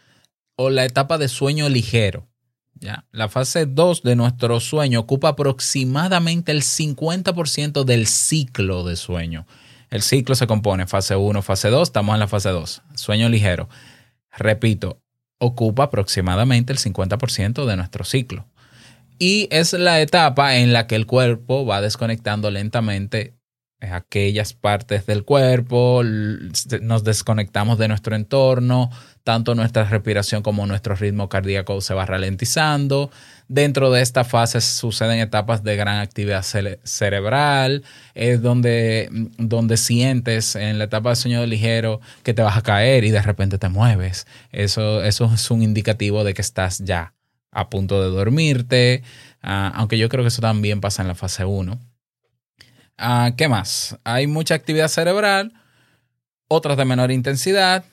o 0.56 0.70
la 0.70 0.84
etapa 0.84 1.16
de 1.16 1.28
sueño 1.28 1.68
ligero. 1.68 2.26
¿ya? 2.74 3.04
La 3.12 3.28
fase 3.28 3.66
2 3.66 4.02
de 4.02 4.16
nuestro 4.16 4.58
sueño 4.58 5.00
ocupa 5.00 5.28
aproximadamente 5.28 6.50
el 6.50 6.62
50% 6.62 7.84
del 7.84 8.08
ciclo 8.08 8.84
de 8.84 8.96
sueño. 8.96 9.46
El 9.90 10.02
ciclo 10.02 10.34
se 10.34 10.48
compone 10.48 10.88
fase 10.88 11.14
1, 11.14 11.40
fase 11.42 11.70
2, 11.70 11.88
estamos 11.88 12.14
en 12.14 12.20
la 12.20 12.26
fase 12.26 12.48
2, 12.48 12.82
sueño 12.96 13.28
ligero. 13.28 13.68
Repito, 14.36 15.03
ocupa 15.44 15.84
aproximadamente 15.84 16.72
el 16.72 16.78
50% 16.78 17.66
de 17.66 17.76
nuestro 17.76 18.04
ciclo. 18.04 18.46
Y 19.18 19.48
es 19.50 19.72
la 19.72 20.00
etapa 20.00 20.56
en 20.56 20.72
la 20.72 20.86
que 20.86 20.96
el 20.96 21.06
cuerpo 21.06 21.64
va 21.64 21.80
desconectando 21.80 22.50
lentamente 22.50 23.34
aquellas 23.92 24.52
partes 24.54 25.06
del 25.06 25.24
cuerpo, 25.24 26.02
nos 26.82 27.04
desconectamos 27.04 27.78
de 27.78 27.88
nuestro 27.88 28.16
entorno, 28.16 28.90
tanto 29.24 29.54
nuestra 29.54 29.84
respiración 29.84 30.42
como 30.42 30.66
nuestro 30.66 30.94
ritmo 30.94 31.28
cardíaco 31.28 31.80
se 31.80 31.94
va 31.94 32.06
ralentizando. 32.06 33.10
Dentro 33.48 33.90
de 33.90 34.00
esta 34.02 34.24
fase 34.24 34.60
suceden 34.60 35.18
etapas 35.20 35.62
de 35.62 35.76
gran 35.76 35.98
actividad 35.98 36.42
cere- 36.42 36.78
cerebral, 36.84 37.82
es 38.14 38.40
donde, 38.42 39.08
donde 39.38 39.76
sientes 39.76 40.56
en 40.56 40.78
la 40.78 40.84
etapa 40.84 41.10
de 41.10 41.16
sueño 41.16 41.44
ligero 41.46 42.00
que 42.22 42.34
te 42.34 42.42
vas 42.42 42.56
a 42.56 42.62
caer 42.62 43.04
y 43.04 43.10
de 43.10 43.20
repente 43.22 43.58
te 43.58 43.68
mueves. 43.68 44.26
Eso, 44.52 45.02
eso 45.04 45.30
es 45.34 45.50
un 45.50 45.62
indicativo 45.62 46.24
de 46.24 46.34
que 46.34 46.42
estás 46.42 46.78
ya 46.78 47.12
a 47.50 47.70
punto 47.70 48.02
de 48.02 48.10
dormirte, 48.10 49.02
ah, 49.42 49.70
aunque 49.76 49.96
yo 49.98 50.08
creo 50.08 50.24
que 50.24 50.28
eso 50.28 50.42
también 50.42 50.80
pasa 50.80 51.02
en 51.02 51.08
la 51.08 51.14
fase 51.14 51.44
1. 51.44 51.78
Ah, 52.96 53.32
¿Qué 53.36 53.48
más? 53.48 53.98
Hay 54.04 54.26
mucha 54.26 54.54
actividad 54.54 54.88
cerebral, 54.88 55.52
otras 56.48 56.76
de 56.76 56.84
menor 56.84 57.10
intensidad. 57.10 57.84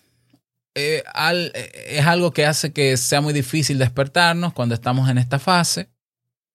Eh, 0.76 1.04
eh, 1.04 1.72
es 1.88 2.06
algo 2.06 2.32
que 2.32 2.46
hace 2.46 2.72
que 2.72 2.96
sea 2.98 3.20
muy 3.22 3.34
difícil 3.34 3.78
despertarnos 3.78 4.54
cuando 4.54 4.76
estamos 4.76 5.10
en 5.10 5.18
esta 5.18 5.40
fase, 5.40 5.90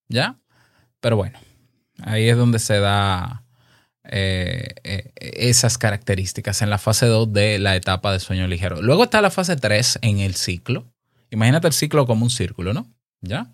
¿ya? 0.08 0.38
Pero 1.00 1.16
bueno, 1.16 1.38
ahí 2.02 2.28
es 2.28 2.36
donde 2.36 2.58
se 2.58 2.78
da 2.78 3.44
eh, 4.04 4.74
esas 5.16 5.76
características 5.76 6.62
en 6.62 6.70
la 6.70 6.78
fase 6.78 7.06
2 7.06 7.32
de 7.32 7.58
la 7.58 7.76
etapa 7.76 8.12
de 8.12 8.20
sueño 8.20 8.46
ligero. 8.46 8.80
Luego 8.80 9.04
está 9.04 9.20
la 9.20 9.30
fase 9.30 9.56
3 9.56 9.98
en 10.02 10.20
el 10.20 10.34
ciclo. 10.36 10.92
Imagínate 11.30 11.66
el 11.66 11.74
ciclo 11.74 12.06
como 12.06 12.24
un 12.24 12.30
círculo, 12.30 12.72
¿no? 12.72 12.94
¿Ya? 13.20 13.50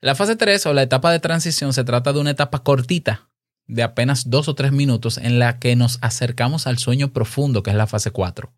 La 0.00 0.14
fase 0.14 0.36
3 0.36 0.66
o 0.66 0.72
la 0.72 0.82
etapa 0.82 1.12
de 1.12 1.20
transición 1.20 1.72
se 1.72 1.84
trata 1.84 2.12
de 2.12 2.20
una 2.20 2.30
etapa 2.30 2.62
cortita 2.62 3.27
de 3.68 3.82
apenas 3.82 4.28
dos 4.30 4.48
o 4.48 4.54
tres 4.54 4.72
minutos 4.72 5.18
en 5.18 5.38
la 5.38 5.58
que 5.58 5.76
nos 5.76 5.98
acercamos 6.00 6.66
al 6.66 6.78
sueño 6.78 7.12
profundo, 7.12 7.62
que 7.62 7.70
es 7.70 7.76
la 7.76 7.86
fase 7.86 8.10
4. 8.10 8.50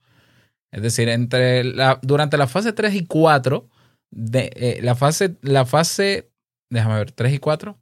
Es 0.72 0.82
decir, 0.82 1.08
entre 1.08 1.64
la, 1.64 1.98
durante 2.02 2.38
la 2.38 2.46
fase 2.46 2.72
3 2.72 2.94
y 2.94 3.06
4, 3.06 3.68
de, 4.12 4.50
eh, 4.54 4.80
la, 4.82 4.94
fase, 4.94 5.36
la 5.42 5.66
fase, 5.66 6.30
déjame 6.70 6.94
ver, 6.94 7.12
3 7.12 7.34
y 7.34 7.38
4. 7.38 7.76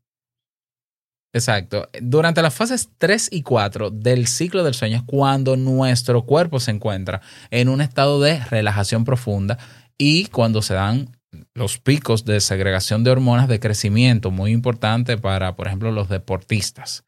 Exacto. 1.34 1.88
Durante 2.00 2.40
las 2.40 2.54
fases 2.54 2.88
3 2.96 3.28
y 3.30 3.42
4 3.42 3.90
del 3.90 4.26
ciclo 4.26 4.64
del 4.64 4.72
sueño 4.72 4.96
es 4.96 5.02
cuando 5.02 5.56
nuestro 5.56 6.24
cuerpo 6.24 6.58
se 6.58 6.70
encuentra 6.70 7.20
en 7.50 7.68
un 7.68 7.82
estado 7.82 8.20
de 8.20 8.42
relajación 8.46 9.04
profunda 9.04 9.58
y 9.98 10.26
cuando 10.26 10.62
se 10.62 10.72
dan 10.74 11.14
los 11.54 11.78
picos 11.78 12.24
de 12.24 12.40
segregación 12.40 13.04
de 13.04 13.10
hormonas 13.10 13.48
de 13.48 13.60
crecimiento, 13.60 14.30
muy 14.30 14.52
importante 14.52 15.18
para, 15.18 15.54
por 15.56 15.66
ejemplo, 15.66 15.92
los 15.92 16.08
deportistas. 16.08 17.04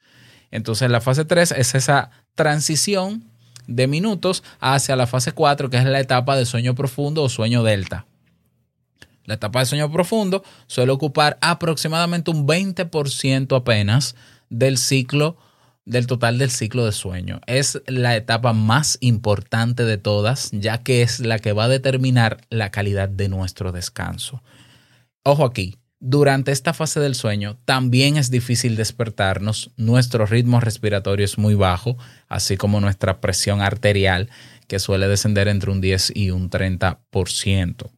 Entonces 0.50 0.90
la 0.90 1.00
fase 1.00 1.24
3 1.24 1.52
es 1.52 1.74
esa 1.74 2.10
transición 2.34 3.24
de 3.66 3.86
minutos 3.86 4.42
hacia 4.58 4.96
la 4.96 5.06
fase 5.06 5.32
4, 5.32 5.70
que 5.70 5.78
es 5.78 5.84
la 5.84 6.00
etapa 6.00 6.36
de 6.36 6.46
sueño 6.46 6.74
profundo 6.74 7.22
o 7.22 7.28
sueño 7.28 7.62
delta. 7.62 8.06
La 9.24 9.34
etapa 9.34 9.60
de 9.60 9.66
sueño 9.66 9.90
profundo 9.92 10.42
suele 10.66 10.92
ocupar 10.92 11.38
aproximadamente 11.40 12.30
un 12.30 12.46
20% 12.48 13.56
apenas 13.56 14.16
del 14.48 14.76
ciclo, 14.76 15.36
del 15.84 16.08
total 16.08 16.38
del 16.38 16.50
ciclo 16.50 16.84
de 16.84 16.92
sueño. 16.92 17.40
Es 17.46 17.80
la 17.86 18.16
etapa 18.16 18.52
más 18.52 18.98
importante 19.00 19.84
de 19.84 19.98
todas, 19.98 20.50
ya 20.52 20.78
que 20.78 21.02
es 21.02 21.20
la 21.20 21.38
que 21.38 21.52
va 21.52 21.64
a 21.64 21.68
determinar 21.68 22.40
la 22.50 22.70
calidad 22.70 23.08
de 23.08 23.28
nuestro 23.28 23.70
descanso. 23.70 24.42
Ojo 25.22 25.44
aquí, 25.44 25.76
durante 26.00 26.50
esta 26.50 26.72
fase 26.72 26.98
del 26.98 27.14
sueño 27.14 27.58
también 27.66 28.16
es 28.16 28.30
difícil 28.30 28.74
despertarnos, 28.74 29.70
nuestro 29.76 30.24
ritmo 30.24 30.58
respiratorio 30.58 31.26
es 31.26 31.36
muy 31.36 31.54
bajo, 31.54 31.98
así 32.28 32.56
como 32.56 32.80
nuestra 32.80 33.20
presión 33.20 33.60
arterial, 33.60 34.30
que 34.66 34.78
suele 34.78 35.08
descender 35.08 35.46
entre 35.48 35.70
un 35.70 35.82
10 35.82 36.12
y 36.14 36.30
un 36.30 36.48
30%. 36.48 37.90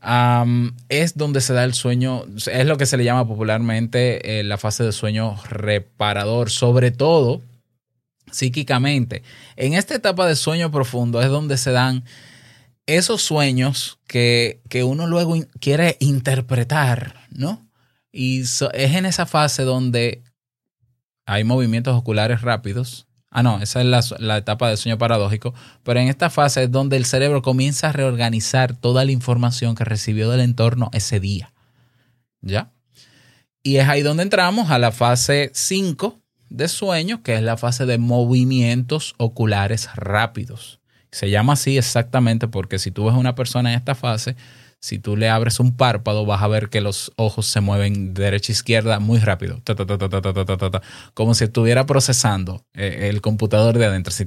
Um, 0.00 0.76
es 0.88 1.16
donde 1.18 1.40
se 1.40 1.52
da 1.52 1.64
el 1.64 1.74
sueño, 1.74 2.24
es 2.50 2.66
lo 2.66 2.78
que 2.78 2.86
se 2.86 2.96
le 2.96 3.04
llama 3.04 3.26
popularmente 3.26 4.40
eh, 4.40 4.44
la 4.44 4.56
fase 4.56 4.84
de 4.84 4.92
sueño 4.92 5.36
reparador, 5.50 6.50
sobre 6.50 6.92
todo 6.92 7.42
psíquicamente. 8.30 9.22
En 9.56 9.74
esta 9.74 9.94
etapa 9.94 10.26
de 10.26 10.36
sueño 10.36 10.70
profundo 10.70 11.20
es 11.20 11.28
donde 11.28 11.58
se 11.58 11.72
dan 11.72 12.04
esos 12.86 13.22
sueños 13.22 13.98
que, 14.06 14.62
que 14.70 14.82
uno 14.82 15.06
luego 15.06 15.34
quiere 15.60 15.96
interpretar, 16.00 17.17
¿no? 17.30 17.68
Y 18.12 18.40
es 18.40 18.62
en 18.72 19.06
esa 19.06 19.26
fase 19.26 19.62
donde 19.62 20.22
hay 21.26 21.44
movimientos 21.44 21.96
oculares 21.96 22.42
rápidos. 22.42 23.06
Ah, 23.30 23.42
no, 23.42 23.60
esa 23.60 23.80
es 23.80 23.86
la, 23.86 24.02
la 24.18 24.38
etapa 24.38 24.68
del 24.68 24.78
sueño 24.78 24.96
paradójico. 24.96 25.54
Pero 25.82 26.00
en 26.00 26.08
esta 26.08 26.30
fase 26.30 26.64
es 26.64 26.70
donde 26.70 26.96
el 26.96 27.04
cerebro 27.04 27.42
comienza 27.42 27.90
a 27.90 27.92
reorganizar 27.92 28.74
toda 28.74 29.04
la 29.04 29.12
información 29.12 29.74
que 29.74 29.84
recibió 29.84 30.30
del 30.30 30.40
entorno 30.40 30.90
ese 30.94 31.20
día. 31.20 31.52
¿Ya? 32.40 32.72
Y 33.62 33.76
es 33.76 33.88
ahí 33.88 34.02
donde 34.02 34.22
entramos 34.22 34.70
a 34.70 34.78
la 34.78 34.92
fase 34.92 35.50
5 35.52 36.18
de 36.48 36.68
sueño, 36.68 37.22
que 37.22 37.34
es 37.34 37.42
la 37.42 37.56
fase 37.56 37.84
de 37.84 37.98
movimientos 37.98 39.14
oculares 39.18 39.90
rápidos. 39.94 40.80
Se 41.10 41.30
llama 41.30 41.54
así 41.54 41.76
exactamente 41.76 42.48
porque 42.48 42.78
si 42.78 42.90
tú 42.90 43.04
ves 43.04 43.14
a 43.14 43.18
una 43.18 43.34
persona 43.34 43.72
en 43.72 43.78
esta 43.78 43.94
fase, 43.94 44.36
si 44.80 44.98
tú 44.98 45.16
le 45.16 45.28
abres 45.28 45.58
un 45.58 45.76
párpado, 45.76 46.24
vas 46.24 46.42
a 46.42 46.48
ver 46.48 46.68
que 46.68 46.80
los 46.80 47.12
ojos 47.16 47.46
se 47.46 47.60
mueven 47.60 48.14
derecha 48.14 48.52
a 48.52 48.54
izquierda 48.54 49.00
muy 49.00 49.18
rápido, 49.18 49.60
ta, 49.64 49.74
ta, 49.74 49.86
ta, 49.86 50.82
como 51.14 51.34
si 51.34 51.44
estuviera 51.44 51.84
procesando 51.86 52.64
el 52.74 53.20
computador 53.20 53.76
de 53.78 53.86
adentro, 53.86 54.12
así, 54.12 54.26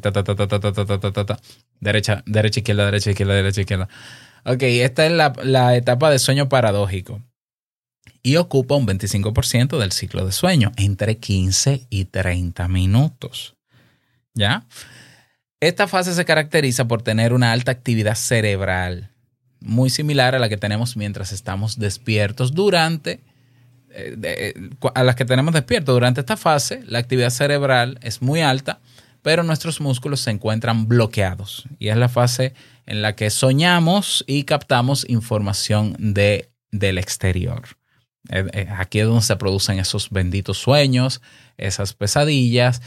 derecha, 1.80 2.24
derecha, 2.26 2.60
izquierda, 2.60 2.86
derecha, 2.86 3.10
izquierda, 3.12 3.34
derecha, 3.34 3.62
izquierda. 3.62 3.90
Ok, 4.44 4.64
esta 4.64 5.06
es 5.06 5.12
la, 5.12 5.34
la 5.44 5.76
etapa 5.76 6.10
de 6.10 6.20
sueño 6.20 6.50
paradójico 6.50 7.22
y 8.24 8.36
ocupa 8.36 8.76
un 8.76 8.88
25% 8.88 9.80
del 9.80 9.92
ciclo 9.92 10.26
de 10.26 10.32
sueño, 10.32 10.72
entre 10.76 11.18
15 11.18 11.88
y 11.90 12.06
30 12.06 12.68
minutos. 12.68 13.56
¿Ya? 14.34 14.66
Esta 15.60 15.88
fase 15.88 16.14
se 16.14 16.26
caracteriza 16.26 16.88
por 16.88 17.04
tener 17.04 17.34
una 17.34 17.52
alta 17.52 17.72
actividad 17.72 18.16
cerebral 18.16 19.11
muy 19.62 19.90
similar 19.90 20.36
a 20.36 20.40
la 20.40 20.50
que 20.50 20.58
tenemos 20.58 20.98
mientras 20.98 21.32
estamos 21.32 21.80
despiertos 21.80 22.54
durante, 22.54 23.22
eh, 23.92 24.18
eh, 24.22 24.70
a 24.94 25.04
las 25.04 25.16
que 25.16 25.26
tenemos 25.26 25.54
despiertos 25.54 25.94
durante 25.94 26.22
esta 26.22 26.38
fase, 26.38 26.84
la 26.86 27.00
actividad 27.00 27.30
cerebral 27.30 28.00
es 28.02 28.22
muy 28.22 28.42
alta, 28.42 28.80
pero 29.22 29.44
nuestros 29.44 29.80
músculos 29.80 30.22
se 30.22 30.32
encuentran 30.32 30.88
bloqueados. 30.88 31.66
Y 31.80 31.90
es 31.90 31.98
la 31.98 32.10
fase 32.10 32.54
en 32.86 33.02
la 33.02 33.16
que 33.16 33.30
soñamos 33.30 34.24
y 34.28 34.44
captamos 34.44 35.06
información 35.08 35.96
de, 36.00 36.50
del 36.72 36.98
exterior. 36.98 37.64
Eh, 38.30 38.68
Aquí 38.78 39.00
es 39.00 39.06
donde 39.06 39.22
se 39.22 39.36
producen 39.36 39.80
esos 39.80 40.10
benditos 40.10 40.58
sueños, 40.58 41.22
esas 41.58 41.94
pesadillas. 41.94 42.82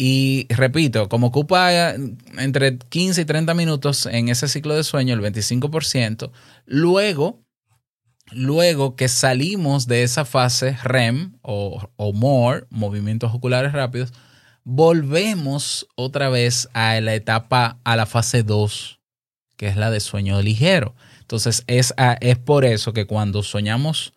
Y 0.00 0.46
repito, 0.50 1.08
como 1.08 1.26
ocupa 1.28 1.72
eh, 1.72 1.96
entre 2.38 2.78
15 2.78 3.22
y 3.22 3.24
30 3.24 3.52
minutos 3.54 4.06
en 4.06 4.28
ese 4.28 4.46
ciclo 4.46 4.74
de 4.76 4.84
sueño, 4.84 5.12
el 5.14 5.20
25%, 5.20 6.30
luego, 6.66 7.42
luego 8.30 8.94
que 8.94 9.08
salimos 9.08 9.88
de 9.88 10.04
esa 10.04 10.24
fase 10.24 10.76
REM 10.84 11.32
o, 11.42 11.88
o 11.96 12.12
MORE, 12.12 12.66
movimientos 12.70 13.34
oculares 13.34 13.72
rápidos, 13.72 14.12
volvemos 14.62 15.88
otra 15.96 16.28
vez 16.28 16.68
a 16.74 17.00
la 17.00 17.14
etapa, 17.14 17.80
a 17.82 17.96
la 17.96 18.06
fase 18.06 18.44
2, 18.44 19.00
que 19.56 19.66
es 19.66 19.76
la 19.76 19.90
de 19.90 19.98
sueño 19.98 20.40
ligero. 20.42 20.94
Entonces, 21.22 21.64
es, 21.66 21.92
a- 21.96 22.18
es 22.20 22.38
por 22.38 22.64
eso 22.64 22.92
que 22.92 23.06
cuando 23.06 23.42
soñamos 23.42 24.12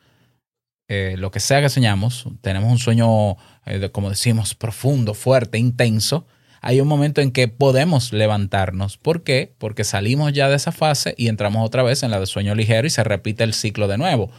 eh, 0.94 1.16
lo 1.16 1.32
que 1.32 1.40
sea 1.40 1.62
que 1.62 1.70
soñamos, 1.70 2.26
tenemos 2.42 2.70
un 2.70 2.78
sueño, 2.78 3.38
eh, 3.66 3.90
como 3.94 4.10
decimos, 4.10 4.56
profundo, 4.56 5.14
fuerte, 5.14 5.58
intenso, 5.58 6.28
hay 6.60 6.82
un 6.82 6.90
momento 6.90 7.22
en 7.22 7.32
que 7.32 7.48
podemos 7.48 8.12
levantarnos. 8.12 8.98
¿Por 8.98 9.24
qué? 9.24 9.56
Porque 9.58 9.86
salimos 9.86 10.34
ya 10.34 10.50
de 10.50 10.58
esa 10.58 10.74
fase 10.74 11.16
y 11.18 11.30
entramos 11.30 11.66
otra 11.66 11.82
vez 11.82 12.04
en 12.04 12.12
la 12.12 12.20
de 12.20 12.26
sueño 12.26 12.56
ligero 12.56 12.86
y 12.86 12.90
se 12.90 13.06
repite 13.06 13.46
el 13.46 13.54
ciclo 13.54 13.88
de 13.88 13.98
nuevo. 13.98 14.32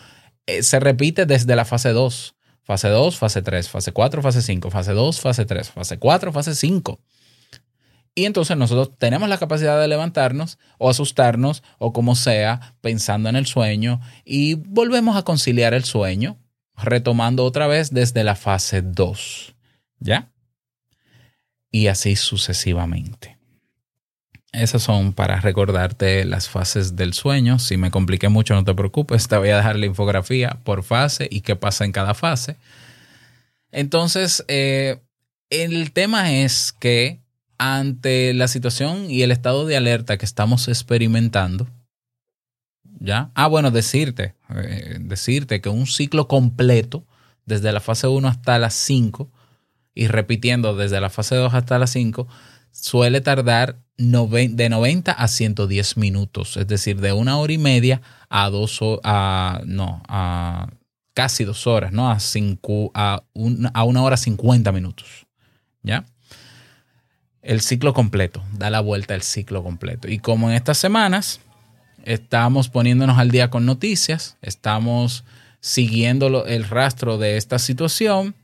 Eh, 0.45 0.63
se 0.63 0.79
repite 0.79 1.25
desde 1.25 1.57
la 1.57 1.65
fase 1.65 1.89
2. 1.89 2.35
Fase 2.65 2.89
2, 2.89 3.17
fase 3.17 3.41
3, 3.41 3.71
fase 3.71 3.93
4, 3.93 4.21
fase 4.21 4.43
5, 4.43 4.71
fase 4.71 4.93
2, 4.93 5.21
fase 5.21 5.47
3, 5.47 5.71
fase 5.71 5.99
4, 5.99 6.33
fase 6.33 6.55
5. 6.55 7.01
Y 8.15 8.27
entonces 8.27 8.59
nosotros 8.59 8.91
tenemos 8.99 9.31
la 9.31 9.39
capacidad 9.39 9.81
de 9.81 9.89
levantarnos 9.89 10.59
o 10.77 10.91
asustarnos 10.91 11.63
o 11.79 11.95
como 11.95 12.15
sea, 12.15 12.75
pensando 12.83 13.31
en 13.31 13.37
el 13.37 13.47
sueño 13.47 14.01
y 14.27 14.55
volvemos 14.55 15.17
a 15.17 15.23
conciliar 15.23 15.73
el 15.73 15.85
sueño, 15.85 16.39
retomando 16.77 17.45
otra 17.45 17.67
vez 17.67 17.91
desde 17.91 18.25
la 18.25 18.35
fase 18.35 18.83
2. 18.83 19.55
¿Ya? 20.01 20.31
Y 21.71 21.87
así 21.87 22.17
sucesivamente. 22.17 23.39
Esas 24.53 24.83
son 24.83 25.15
para 25.15 25.41
recordarte 25.41 26.27
las 26.27 26.49
fases 26.49 26.95
del 26.95 27.15
sueño. 27.15 27.59
Si 27.59 27.79
me 27.79 27.91
compliqué 27.91 28.29
mucho, 28.29 28.55
no 28.55 28.65
te 28.65 28.75
preocupes. 28.75 29.27
Te 29.27 29.39
voy 29.39 29.49
a 29.49 29.57
dejar 29.57 29.77
la 29.77 29.87
infografía 29.87 30.59
por 30.63 30.83
fase 30.83 31.27
y 31.31 31.41
qué 31.41 31.57
pasa 31.57 31.87
en 31.87 31.93
cada 31.93 32.13
fase. 32.13 32.57
Entonces, 33.71 34.45
eh, 34.49 35.01
el 35.49 35.93
tema 35.93 36.33
es 36.33 36.73
que 36.73 37.23
ante 37.57 38.35
la 38.35 38.47
situación 38.49 39.11
y 39.11 39.23
el 39.23 39.31
estado 39.31 39.65
de 39.65 39.77
alerta 39.77 40.19
que 40.19 40.27
estamos 40.27 40.69
experimentando, 40.69 41.67
¿ya? 43.03 43.31
Ah, 43.35 43.49
bueno, 43.49 43.71
decirte, 43.71 44.35
eh, 44.55 44.99
decirte 45.01 45.61
que 45.61 45.69
un 45.69 45.87
ciclo 45.87 46.29
completo, 46.29 47.05
desde 47.45 47.73
la 47.73 47.81
fase 47.81 48.07
1 48.07 48.29
hasta 48.29 48.59
la 48.59 48.71
5, 48.71 49.31
y 49.95 50.07
repitiendo 50.07 50.75
desde 50.75 51.01
la 51.01 51.11
fase 51.11 51.35
2 51.35 51.53
hasta 51.53 51.79
la 51.79 51.87
5, 51.87 52.29
suele 52.71 53.21
tardar 53.21 53.79
de 53.99 54.69
90 54.69 55.13
a 55.13 55.29
110 55.29 55.97
minutos, 55.97 56.57
es 56.57 56.67
decir, 56.67 57.01
de 57.01 57.13
una 57.13 57.39
hora 57.39 57.53
y 57.53 57.59
media 57.59 58.01
a 58.31 58.49
dos 58.49 58.81
a 59.05 59.61
no, 59.67 60.03
a 60.09 60.69
casi 61.13 61.45
dos 61.45 61.67
horas, 61.67 61.93
¿no? 61.93 62.11
A, 62.11 62.19
cinco, 62.19 62.91
a, 62.95 63.23
a 63.75 63.85
una 63.85 64.03
hora 64.03 64.17
50 64.17 64.73
minutos, 64.73 65.27
¿ya? 65.83 66.07
El 67.43 67.61
ciclo 67.61 67.93
completo, 67.93 68.43
da 68.53 68.71
la 68.71 68.81
vuelta 68.81 69.15
el 69.15 69.23
ciclo 69.23 69.63
completo. 69.63 70.09
Y 70.09 70.21
como 70.21 70.49
en 70.49 70.57
estas 70.57 70.79
semanas 70.79 71.41
estamos 72.05 72.69
poniéndonos 72.69 73.19
al 73.19 73.31
día 73.31 73.51
con 73.51 73.67
noticias, 73.67 74.37
estamos 74.43 75.25
siguiendo 75.61 76.47
el 76.47 76.65
rastro 76.65 77.19
de 77.19 77.37
esta 77.37 77.59
situación, 77.59 78.35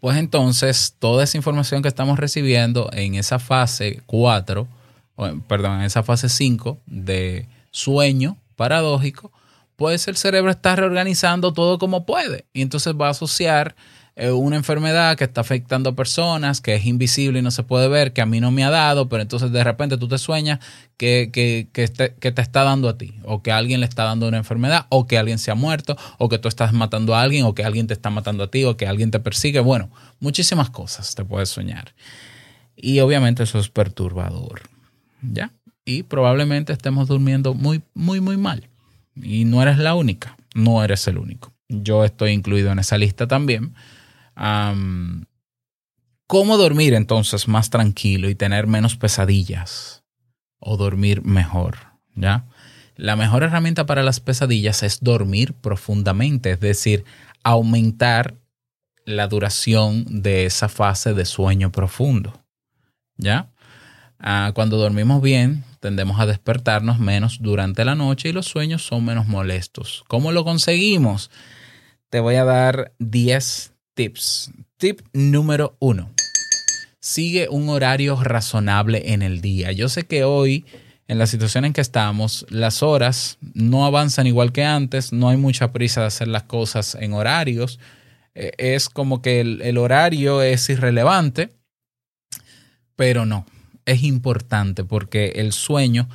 pues 0.00 0.16
entonces 0.16 0.96
toda 0.98 1.24
esa 1.24 1.36
información 1.36 1.82
que 1.82 1.88
estamos 1.88 2.18
recibiendo 2.18 2.90
en 2.92 3.14
esa 3.14 3.38
fase 3.38 4.02
4, 4.06 4.68
o, 5.14 5.28
perdón, 5.48 5.80
en 5.80 5.86
esa 5.86 6.02
fase 6.02 6.28
5 6.28 6.80
de 6.86 7.48
sueño 7.70 8.36
paradójico, 8.56 9.32
pues 9.76 10.06
el 10.08 10.16
cerebro 10.16 10.50
está 10.50 10.76
reorganizando 10.76 11.52
todo 11.52 11.78
como 11.78 12.06
puede. 12.06 12.46
Y 12.52 12.62
entonces 12.62 12.94
va 12.94 13.08
a 13.08 13.10
asociar 13.10 13.74
una 14.16 14.56
enfermedad 14.56 15.16
que 15.16 15.24
está 15.24 15.40
afectando 15.40 15.90
a 15.90 15.94
personas, 15.94 16.60
que 16.60 16.74
es 16.74 16.84
invisible 16.84 17.38
y 17.38 17.42
no 17.42 17.50
se 17.50 17.62
puede 17.62 17.88
ver, 17.88 18.12
que 18.12 18.20
a 18.20 18.26
mí 18.26 18.40
no 18.40 18.50
me 18.50 18.62
ha 18.62 18.70
dado, 18.70 19.08
pero 19.08 19.22
entonces 19.22 19.50
de 19.52 19.64
repente 19.64 19.96
tú 19.96 20.06
te 20.06 20.18
sueñas 20.18 20.58
que, 20.98 21.30
que, 21.32 21.68
que, 21.72 21.82
este- 21.84 22.14
que 22.20 22.30
te 22.30 22.42
está 22.42 22.62
dando 22.62 22.88
a 22.90 22.98
ti, 22.98 23.14
o 23.24 23.42
que 23.42 23.52
alguien 23.52 23.80
le 23.80 23.86
está 23.86 24.04
dando 24.04 24.28
una 24.28 24.36
enfermedad, 24.36 24.86
o 24.90 25.06
que 25.06 25.16
alguien 25.16 25.38
se 25.38 25.50
ha 25.50 25.54
muerto, 25.54 25.96
o 26.18 26.28
que 26.28 26.38
tú 26.38 26.48
estás 26.48 26.72
matando 26.74 27.14
a 27.14 27.22
alguien, 27.22 27.44
o 27.46 27.54
que 27.54 27.64
alguien 27.64 27.86
te 27.86 27.94
está 27.94 28.10
matando 28.10 28.44
a 28.44 28.50
ti, 28.50 28.64
o 28.64 28.76
que 28.76 28.86
alguien 28.86 29.10
te 29.10 29.18
persigue. 29.18 29.60
Bueno, 29.60 29.88
muchísimas 30.20 30.68
cosas 30.68 31.14
te 31.14 31.24
puedes 31.24 31.48
soñar. 31.48 31.94
Y 32.76 33.00
obviamente 33.00 33.42
eso 33.44 33.58
es 33.58 33.70
perturbador. 33.70 34.62
¿Ya? 35.22 35.52
Y 35.84 36.02
probablemente 36.02 36.72
estemos 36.72 37.08
durmiendo 37.08 37.54
muy, 37.54 37.82
muy, 37.94 38.20
muy 38.20 38.36
mal. 38.36 38.68
Y 39.16 39.44
no 39.46 39.62
eres 39.62 39.78
la 39.78 39.94
única, 39.94 40.36
no 40.54 40.84
eres 40.84 41.06
el 41.08 41.16
único. 41.18 41.52
Yo 41.68 42.04
estoy 42.04 42.32
incluido 42.32 42.70
en 42.72 42.78
esa 42.78 42.98
lista 42.98 43.26
también. 43.26 43.74
¿Cómo 44.34 45.26
dormir 46.56 46.94
entonces 46.94 47.48
más 47.48 47.70
tranquilo 47.70 48.30
y 48.30 48.34
tener 48.34 48.66
menos 48.66 48.96
pesadillas? 48.96 50.04
O 50.58 50.76
dormir 50.76 51.22
mejor, 51.22 51.78
¿ya? 52.14 52.46
La 52.96 53.16
mejor 53.16 53.42
herramienta 53.42 53.86
para 53.86 54.02
las 54.02 54.20
pesadillas 54.20 54.82
es 54.82 55.00
dormir 55.00 55.54
profundamente, 55.54 56.52
es 56.52 56.60
decir, 56.60 57.04
aumentar 57.42 58.36
la 59.04 59.26
duración 59.26 60.22
de 60.22 60.46
esa 60.46 60.68
fase 60.68 61.12
de 61.12 61.24
sueño 61.24 61.72
profundo, 61.72 62.44
¿ya? 63.16 63.50
Ah, 64.18 64.52
cuando 64.54 64.76
dormimos 64.76 65.20
bien, 65.20 65.64
tendemos 65.80 66.20
a 66.20 66.26
despertarnos 66.26 67.00
menos 67.00 67.38
durante 67.40 67.84
la 67.84 67.96
noche 67.96 68.28
y 68.28 68.32
los 68.32 68.46
sueños 68.46 68.86
son 68.86 69.04
menos 69.04 69.26
molestos. 69.26 70.04
¿Cómo 70.06 70.30
lo 70.30 70.44
conseguimos? 70.44 71.30
Te 72.08 72.20
voy 72.20 72.36
a 72.36 72.44
dar 72.44 72.92
10 73.00 73.71
tips. 74.02 74.50
Tip 74.78 75.00
número 75.12 75.76
uno. 75.78 76.10
Sigue 76.98 77.48
un 77.48 77.68
horario 77.68 78.20
razonable 78.20 79.12
en 79.12 79.22
el 79.22 79.40
día. 79.40 79.70
Yo 79.70 79.88
sé 79.88 80.06
que 80.06 80.24
hoy, 80.24 80.64
en 81.06 81.18
la 81.18 81.26
situación 81.28 81.64
en 81.64 81.72
que 81.72 81.80
estamos, 81.80 82.44
las 82.48 82.82
horas 82.82 83.38
no 83.54 83.86
avanzan 83.86 84.26
igual 84.26 84.50
que 84.50 84.64
antes, 84.64 85.12
no 85.12 85.28
hay 85.28 85.36
mucha 85.36 85.72
prisa 85.72 86.00
de 86.00 86.08
hacer 86.08 86.26
las 86.26 86.42
cosas 86.44 86.96
en 86.96 87.12
horarios. 87.12 87.78
Eh, 88.34 88.50
Es 88.58 88.88
como 88.88 89.22
que 89.22 89.40
el, 89.40 89.62
el 89.62 89.78
horario 89.78 90.42
es 90.42 90.68
irrelevante, 90.68 91.50
pero 92.96 93.24
no, 93.24 93.46
es 93.84 94.02
importante 94.02 94.82
porque 94.82 95.34
el 95.36 95.52
sueño 95.52 96.08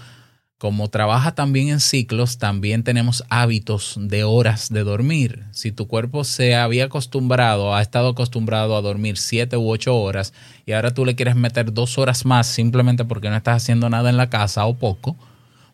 como 0.58 0.90
trabaja 0.90 1.36
también 1.36 1.70
en 1.70 1.80
ciclos, 1.80 2.40
también 2.40 2.84
tenemos 2.84 3.24
hábitos 3.30 3.96
de 4.00 4.24
horas 4.24 4.70
de 4.70 4.84
dormir. 4.84 5.44
Si 5.52 5.72
tu 5.72 5.88
cuerpo 5.88 6.24
se 6.24 6.56
había 6.56 6.86
acostumbrado, 6.86 7.76
ha 7.76 7.82
estado 7.82 8.10
acostumbrado 8.10 8.76
a 8.76 8.82
dormir 8.82 9.18
siete 9.18 9.56
u 9.56 9.70
ocho 9.70 9.96
horas 9.96 10.34
y 10.66 10.72
ahora 10.72 10.96
tú 10.96 11.06
le 11.06 11.16
quieres 11.16 11.36
meter 11.36 11.74
dos 11.74 12.00
horas 12.00 12.26
más 12.26 12.48
simplemente 12.48 13.06
porque 13.06 13.30
no 13.30 13.36
estás 13.36 13.62
haciendo 13.62 13.88
nada 13.90 14.10
en 14.10 14.18
la 14.18 14.32
casa 14.32 14.66
o 14.66 14.76
poco, 14.78 15.16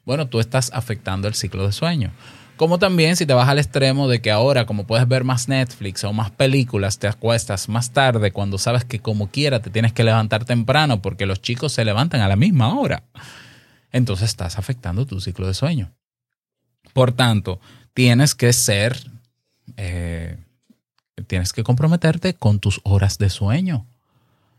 bueno, 0.05 0.27
tú 0.27 0.41
estás 0.41 0.69
afectando 0.73 1.29
el 1.29 1.33
ciclo 1.33 1.65
de 1.65 1.71
sueño. 1.71 2.11
Como 2.57 2.77
también 2.77 3.15
si 3.15 3.25
te 3.25 3.33
vas 3.33 3.47
al 3.47 3.59
extremo 3.59 4.09
de 4.09 4.21
que 4.21 4.31
ahora, 4.31 4.65
como 4.65 4.85
puedes 4.85 5.07
ver 5.07 5.23
más 5.23 5.47
Netflix 5.47 6.03
o 6.03 6.11
más 6.11 6.29
películas, 6.29 6.99
te 6.99 7.07
acuestas 7.07 7.69
más 7.69 7.91
tarde 7.91 8.31
cuando 8.31 8.57
sabes 8.57 8.83
que 8.83 8.99
como 8.99 9.29
quiera 9.29 9.61
te 9.61 9.69
tienes 9.69 9.93
que 9.93 10.03
levantar 10.03 10.43
temprano 10.43 11.01
porque 11.01 11.25
los 11.25 11.41
chicos 11.41 11.71
se 11.71 11.85
levantan 11.85 12.19
a 12.19 12.27
la 12.27 12.35
misma 12.35 12.77
hora. 12.77 13.03
Entonces 13.93 14.29
estás 14.29 14.57
afectando 14.57 15.05
tu 15.05 15.21
ciclo 15.21 15.47
de 15.47 15.53
sueño. 15.53 15.93
Por 16.91 17.13
tanto, 17.13 17.61
tienes 17.93 18.35
que 18.35 18.51
ser, 18.51 18.99
eh, 19.77 20.37
tienes 21.27 21.53
que 21.53 21.63
comprometerte 21.63 22.33
con 22.33 22.59
tus 22.59 22.81
horas 22.83 23.17
de 23.19 23.29
sueño. 23.29 23.87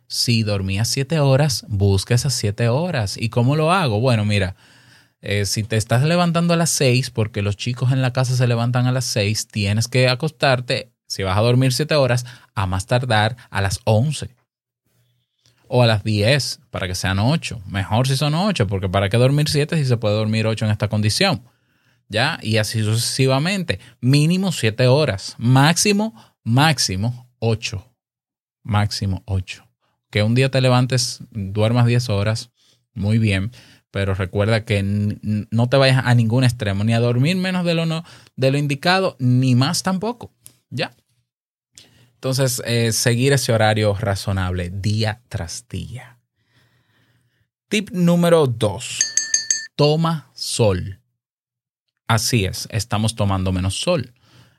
Si 0.07 0.45
dormías 0.45 0.89
siete 0.89 1.19
horas, 1.19 1.67
busca 1.69 2.15
esas 2.15 2.33
siete 2.33 2.69
horas. 2.69 3.17
¿Y 3.19 3.29
cómo 3.29 3.57
lo 3.57 3.73
hago? 3.73 4.01
Bueno, 4.01 4.25
mira, 4.25 4.55
eh, 5.21 5.47
si 5.47 5.65
te 5.65 5.77
estás 5.77 6.05
levantando 6.05 6.55
a 6.55 6.57
las 6.57 6.71
6, 6.71 7.11
porque 7.11 7.43
los 7.43 7.57
chicos 7.57 7.93
en 7.93 8.03
la 8.03 8.13
casa 8.13 8.37
se 8.37 8.47
levantan 8.47 8.87
a 8.87 8.93
las 8.93 9.07
6, 9.07 9.49
tienes 9.49 9.89
que 9.89 10.09
acostarte, 10.09 10.93
si 11.09 11.23
vas 11.23 11.37
a 11.37 11.41
dormir 11.41 11.73
7 11.73 11.95
horas, 11.97 12.25
a 12.55 12.67
más 12.67 12.87
tardar 12.87 13.37
a 13.51 13.61
las 13.63 13.81
11 13.85 14.35
o 15.77 15.83
a 15.83 15.89
las 15.89 16.05
10 16.05 16.61
para 16.71 16.87
que 16.87 16.95
sean 16.95 17.19
8. 17.19 17.63
Mejor 17.67 18.07
si 18.07 18.17
son 18.17 18.33
8, 18.33 18.69
porque 18.69 18.89
para 18.89 19.09
qué 19.09 19.17
dormir 19.17 19.49
7 19.49 19.77
si 19.77 19.85
se 19.85 19.97
puede 19.97 20.15
dormir 20.15 20.47
8 20.47 20.67
en 20.67 20.71
esta 20.71 20.87
condición. 20.87 21.43
¿Ya? 22.09 22.39
Y 22.43 22.59
así 22.59 22.81
sucesivamente. 22.85 23.81
Mínimo 24.01 24.53
7 24.53 24.87
horas. 24.87 25.35
Máximo, 25.37 26.15
máximo 26.45 27.29
8. 27.41 27.85
Máximo 28.63 29.25
8. 29.27 29.67
Que 30.13 30.23
un 30.23 30.37
día 30.37 30.49
te 30.49 30.61
levantes, 30.61 31.25
duermas 31.33 31.87
10 31.87 32.09
horas, 32.09 32.53
muy 32.95 33.19
bien 33.19 33.51
pero 33.91 34.15
recuerda 34.15 34.65
que 34.65 34.83
no 34.83 35.69
te 35.69 35.77
vayas 35.77 36.03
a 36.05 36.17
ningún 36.17 36.43
extremo, 36.43 36.83
ni 36.83 36.95
a 36.95 36.99
dormir 36.99 37.37
menos 37.37 37.65
de 37.65 37.75
lo, 37.75 37.87
no, 37.87 38.03
de 38.35 38.51
lo 38.51 38.59
indicado, 38.59 39.15
ni 39.21 39.55
más 39.55 39.85
tampoco. 39.85 40.33
¿Ya? 40.69 40.97
Entonces, 42.25 42.63
eh, 42.65 42.91
seguir 42.93 43.35
ese 43.35 43.53
horario 43.53 43.93
razonable 43.93 44.71
día 44.71 45.21
tras 45.29 45.69
día. 45.69 46.17
Tip 47.69 47.91
número 47.91 48.47
dos. 48.47 48.99
Toma 49.77 50.31
sol. 50.33 51.01
Así 52.09 52.47
es, 52.47 52.67
estamos 52.71 53.15
tomando 53.15 53.53
menos 53.53 53.79
sol. 53.79 54.15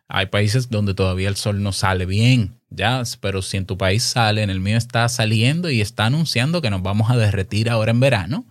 Hay 0.08 0.28
países 0.28 0.70
donde 0.70 0.94
todavía 0.94 1.28
el 1.28 1.38
sol 1.38 1.64
no 1.64 1.72
sale 1.72 2.06
bien, 2.06 2.60
ya, 2.70 3.02
pero 3.20 3.42
si 3.42 3.58
en 3.58 3.66
tu 3.66 3.80
país 3.80 4.04
sale, 4.04 4.44
en 4.44 4.52
el 4.52 4.60
mío 4.60 4.78
está 4.78 5.10
saliendo 5.10 5.72
y 5.72 5.82
está 5.82 6.06
anunciando 6.06 6.62
que 6.62 6.70
nos 6.70 6.84
vamos 6.84 7.10
a 7.10 7.18
derretir 7.18 7.72
ahora 7.72 7.90
en 7.90 8.00
verano 8.00 8.46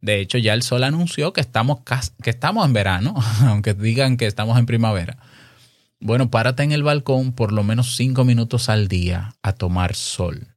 de 0.00 0.20
hecho, 0.20 0.38
ya 0.38 0.54
el 0.54 0.62
sol 0.62 0.84
anunció 0.84 1.32
que 1.32 1.40
estamos, 1.40 1.80
que 2.22 2.30
estamos 2.30 2.64
en 2.66 2.72
verano, 2.72 3.14
aunque 3.40 3.74
digan 3.74 4.16
que 4.16 4.26
estamos 4.26 4.58
en 4.58 4.66
primavera. 4.66 5.16
Bueno, 6.00 6.30
párate 6.30 6.62
en 6.62 6.72
el 6.72 6.82
balcón 6.82 7.32
por 7.32 7.52
lo 7.52 7.62
menos 7.62 7.96
cinco 7.96 8.24
minutos 8.24 8.68
al 8.68 8.88
día 8.88 9.34
a 9.42 9.52
tomar 9.52 9.94
sol. 9.94 10.48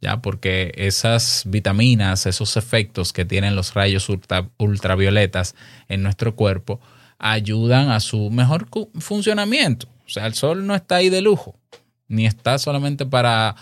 ¿ya? 0.00 0.22
Porque 0.22 0.72
esas 0.76 1.44
vitaminas, 1.46 2.26
esos 2.26 2.56
efectos 2.56 3.12
que 3.12 3.24
tienen 3.24 3.56
los 3.56 3.74
rayos 3.74 4.08
ultra, 4.08 4.50
ultravioletas 4.58 5.54
en 5.88 6.02
nuestro 6.02 6.34
cuerpo, 6.34 6.80
ayudan 7.18 7.90
a 7.90 8.00
su 8.00 8.30
mejor 8.30 8.68
funcionamiento. 8.98 9.88
O 10.06 10.08
sea, 10.08 10.26
el 10.26 10.34
sol 10.34 10.66
no 10.66 10.74
está 10.74 10.96
ahí 10.96 11.08
de 11.08 11.22
lujo, 11.22 11.58
ni 12.08 12.26
está 12.26 12.58
solamente 12.58 13.06
para 13.06 13.56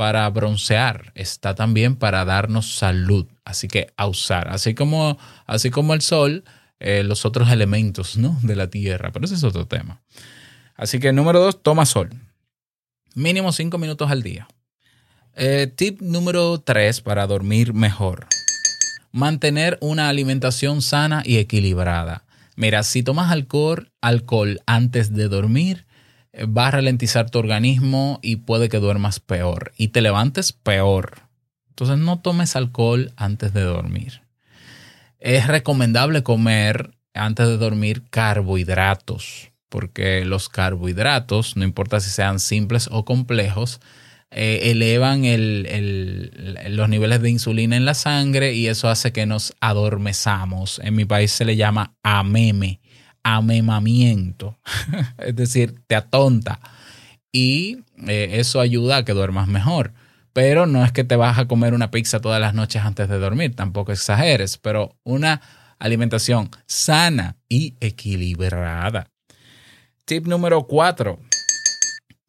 para 0.00 0.26
broncear, 0.30 1.12
está 1.14 1.54
también 1.54 1.94
para 1.94 2.24
darnos 2.24 2.74
salud. 2.74 3.26
Así 3.44 3.68
que 3.68 3.92
a 3.98 4.06
usar, 4.06 4.48
así 4.48 4.72
como, 4.74 5.18
así 5.44 5.68
como 5.68 5.92
el 5.92 6.00
sol, 6.00 6.42
eh, 6.78 7.02
los 7.02 7.26
otros 7.26 7.50
elementos 7.50 8.16
¿no? 8.16 8.38
de 8.42 8.56
la 8.56 8.70
tierra. 8.70 9.12
Pero 9.12 9.26
ese 9.26 9.34
es 9.34 9.44
otro 9.44 9.66
tema. 9.66 10.00
Así 10.80 10.98
que 10.98 11.12
número 11.12 11.40
dos, 11.40 11.62
toma 11.62 11.84
sol. 11.84 12.08
Mínimo 13.14 13.52
cinco 13.52 13.76
minutos 13.76 14.10
al 14.10 14.22
día. 14.22 14.48
Eh, 15.36 15.66
tip 15.66 16.00
número 16.00 16.58
tres 16.58 17.02
para 17.02 17.26
dormir 17.26 17.74
mejor. 17.74 18.26
Mantener 19.12 19.76
una 19.82 20.08
alimentación 20.08 20.80
sana 20.80 21.22
y 21.22 21.36
equilibrada. 21.36 22.24
Mira, 22.56 22.82
si 22.82 23.02
tomas 23.02 23.30
alcohol, 23.30 23.92
alcohol 24.00 24.62
antes 24.64 25.12
de 25.12 25.28
dormir, 25.28 25.84
va 26.34 26.68
a 26.68 26.70
ralentizar 26.70 27.28
tu 27.28 27.38
organismo 27.38 28.18
y 28.22 28.36
puede 28.36 28.70
que 28.70 28.78
duermas 28.78 29.20
peor 29.20 29.72
y 29.76 29.88
te 29.88 30.00
levantes 30.00 30.54
peor. 30.54 31.24
Entonces 31.68 31.98
no 31.98 32.20
tomes 32.20 32.56
alcohol 32.56 33.12
antes 33.16 33.52
de 33.52 33.64
dormir. 33.64 34.22
Es 35.18 35.46
recomendable 35.46 36.22
comer 36.22 36.96
antes 37.12 37.46
de 37.48 37.58
dormir 37.58 38.02
carbohidratos, 38.08 39.49
porque 39.70 40.26
los 40.26 40.50
carbohidratos, 40.50 41.56
no 41.56 41.64
importa 41.64 42.00
si 42.00 42.10
sean 42.10 42.38
simples 42.38 42.88
o 42.92 43.06
complejos, 43.06 43.80
eh, 44.30 44.70
elevan 44.70 45.22
los 46.68 46.88
niveles 46.88 47.22
de 47.22 47.30
insulina 47.30 47.76
en 47.76 47.86
la 47.86 47.94
sangre 47.94 48.52
y 48.52 48.68
eso 48.68 48.90
hace 48.90 49.12
que 49.12 49.24
nos 49.24 49.54
adormezamos. 49.60 50.80
En 50.84 50.94
mi 50.94 51.06
país 51.06 51.32
se 51.32 51.46
le 51.46 51.56
llama 51.56 51.94
ameme 52.02 52.80
amemamiento, 53.22 54.58
es 55.18 55.36
decir, 55.36 55.74
te 55.86 55.94
atonta. 55.94 56.60
Y 57.32 57.78
eh, 58.06 58.30
eso 58.34 58.60
ayuda 58.60 58.98
a 58.98 59.04
que 59.04 59.12
duermas 59.12 59.48
mejor. 59.48 59.92
Pero 60.32 60.66
no 60.66 60.84
es 60.84 60.92
que 60.92 61.04
te 61.04 61.16
vas 61.16 61.38
a 61.38 61.46
comer 61.46 61.74
una 61.74 61.90
pizza 61.90 62.20
todas 62.20 62.40
las 62.40 62.54
noches 62.54 62.82
antes 62.82 63.08
de 63.08 63.18
dormir, 63.18 63.56
tampoco 63.56 63.92
exageres, 63.92 64.58
pero 64.58 64.96
una 65.02 65.40
alimentación 65.78 66.50
sana 66.66 67.36
y 67.48 67.76
equilibrada. 67.80 69.10
Tip 70.10 70.26
número 70.26 70.64
cuatro, 70.64 71.20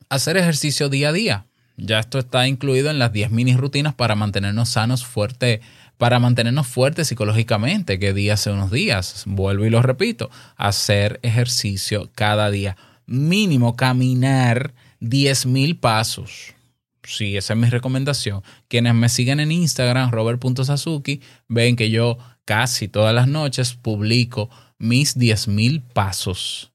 hacer 0.08 0.38
ejercicio 0.38 0.88
día 0.88 1.10
a 1.10 1.13
día. 1.13 1.48
Ya 1.78 1.98
esto 1.98 2.20
está 2.20 2.48
incluido 2.48 2.91
en 2.91 3.00
las 3.00 3.12
10 3.12 3.32
mini 3.32 3.56
rutinas 3.56 3.96
para 3.96 4.13
mantenernos 4.13 4.70
sanos, 4.70 5.04
fuertes 5.04 5.62
para 5.98 6.20
mantenernos 6.20 6.67
fuertes 6.67 7.08
psicológicamente, 7.08 7.98
que 7.98 8.13
día 8.13 8.36
hace 8.36 8.52
unos 8.52 8.70
días, 8.70 9.24
vuelvo 9.26 9.65
y 9.65 9.72
lo 9.72 9.82
repito, 9.82 10.30
hacer 10.58 11.20
ejercicio 11.24 12.12
cada 12.13 12.52
día, 12.52 12.78
mínimo 13.08 13.76
caminar 13.76 14.76
10.000 15.00 15.80
pasos. 15.80 16.54
Sí, 17.02 17.36
esa 17.36 17.54
es 17.54 17.60
mi 17.60 17.67
recomendación. 17.67 18.44
Quienes 18.67 18.94
me 18.94 19.10
siguen 19.10 19.39
en 19.39 19.52
Instagram, 19.52 20.12
robert.sasuki, 20.12 21.22
ven 21.48 21.76
que 21.76 21.89
yo 21.89 22.20
casi 22.46 22.88
todas 22.88 23.15
las 23.15 23.28
noches 23.28 23.74
publico 23.74 24.52
mis 24.78 25.17
10.000 25.17 25.82
pasos. 25.94 26.70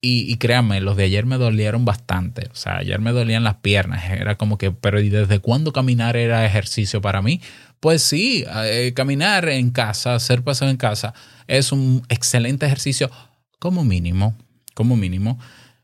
Y, 0.00 0.32
y, 0.32 0.36
créanme, 0.36 0.80
los 0.80 0.96
de 0.96 1.04
ayer 1.04 1.26
me 1.26 1.38
dolieron 1.38 1.84
bastante. 1.84 2.48
O 2.52 2.54
sea, 2.54 2.76
ayer 2.76 3.00
me 3.00 3.10
dolían 3.10 3.42
las 3.42 3.56
piernas. 3.56 4.04
Era 4.08 4.36
como 4.36 4.56
que, 4.56 4.70
pero 4.70 5.00
¿y 5.00 5.08
desde 5.08 5.40
cuándo 5.40 5.72
caminar 5.72 6.16
era 6.16 6.46
ejercicio 6.46 7.00
para 7.00 7.20
mí? 7.20 7.40
Pues 7.80 8.02
sí, 8.02 8.44
eh, 8.64 8.92
caminar 8.94 9.48
en 9.48 9.70
casa, 9.70 10.14
hacer 10.14 10.42
paseo 10.42 10.68
en 10.68 10.76
casa, 10.76 11.14
es 11.46 11.72
un 11.72 12.02
excelente 12.08 12.66
ejercicio 12.66 13.10
como 13.58 13.84
mínimo, 13.84 14.36
como 14.74 14.96
mínimo. 14.96 15.38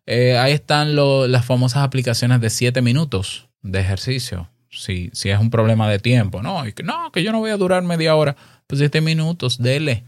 Eh, 0.07 0.37
ahí 0.37 0.53
están 0.53 0.97
las 0.97 1.45
famosas 1.45 1.83
aplicaciones 1.83 2.41
de 2.41 2.51
7 2.51 2.83
minutos 2.83 3.49
de 3.63 3.81
ejercicio. 3.81 4.49
Si, 4.71 5.11
si 5.13 5.31
es 5.31 5.39
un 5.39 5.51
problema 5.51 5.89
de 5.89 6.01
tiempo, 6.01 6.43
no, 6.43 6.65
que, 6.75 6.83
no, 6.83 7.13
que 7.13 7.23
yo 7.23 7.31
no 7.31 7.39
voy 7.39 7.51
a 7.51 7.57
durar 7.57 7.83
media 7.85 8.17
hora, 8.17 8.37
pues 8.67 8.81
7 8.81 9.01
minutos, 9.01 9.59
dele 9.59 10.05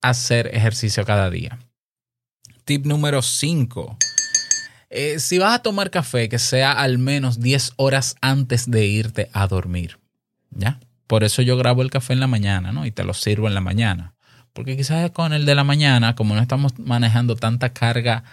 hacer 0.00 0.50
ejercicio 0.54 1.04
cada 1.04 1.30
día. 1.30 1.58
Tip 2.66 2.84
número 2.84 3.22
5. 3.22 3.96
Eh, 4.90 5.20
si 5.20 5.38
vas 5.38 5.54
a 5.54 5.62
tomar 5.62 5.92
café, 5.92 6.28
que 6.28 6.40
sea 6.40 6.72
al 6.72 6.98
menos 6.98 7.38
10 7.38 7.74
horas 7.76 8.16
antes 8.20 8.68
de 8.68 8.86
irte 8.86 9.30
a 9.32 9.46
dormir. 9.46 10.00
¿Ya? 10.50 10.80
Por 11.06 11.22
eso 11.22 11.42
yo 11.42 11.56
grabo 11.56 11.82
el 11.82 11.92
café 11.92 12.12
en 12.12 12.18
la 12.18 12.26
mañana, 12.26 12.72
¿no? 12.72 12.84
Y 12.84 12.90
te 12.90 13.04
lo 13.04 13.14
sirvo 13.14 13.46
en 13.46 13.54
la 13.54 13.60
mañana. 13.60 14.14
Porque 14.52 14.76
quizás 14.76 15.12
con 15.12 15.32
el 15.32 15.46
de 15.46 15.54
la 15.54 15.62
mañana, 15.62 16.16
como 16.16 16.34
no 16.34 16.42
estamos 16.42 16.76
manejando 16.76 17.36
tanta 17.36 17.72
carga 17.72 18.24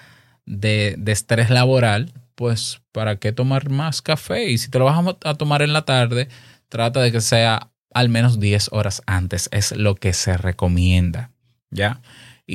de, 0.47 0.97
estrés 1.05 1.51
laboral, 1.51 2.11
pues 2.33 2.81
¿para 2.91 3.17
qué 3.17 3.33
tomar 3.33 3.69
más 3.69 4.01
café? 4.01 4.49
Y 4.49 4.57
si 4.57 4.71
te 4.71 4.79
lo 4.79 4.85
vas 4.85 5.15
a 5.25 5.35
tomar 5.35 5.61
en 5.61 5.73
la 5.73 5.85
tarde, 5.85 6.27
trata 6.69 7.01
de 7.01 7.11
que 7.11 7.21
sea 7.21 7.69
al 7.93 8.09
menos 8.09 8.39
10 8.39 8.69
horas 8.71 9.03
antes. 9.05 9.47
Es 9.51 9.73
lo 9.73 9.93
que 9.93 10.11
se 10.13 10.37
recomienda, 10.37 11.29
¿ya? 11.69 12.01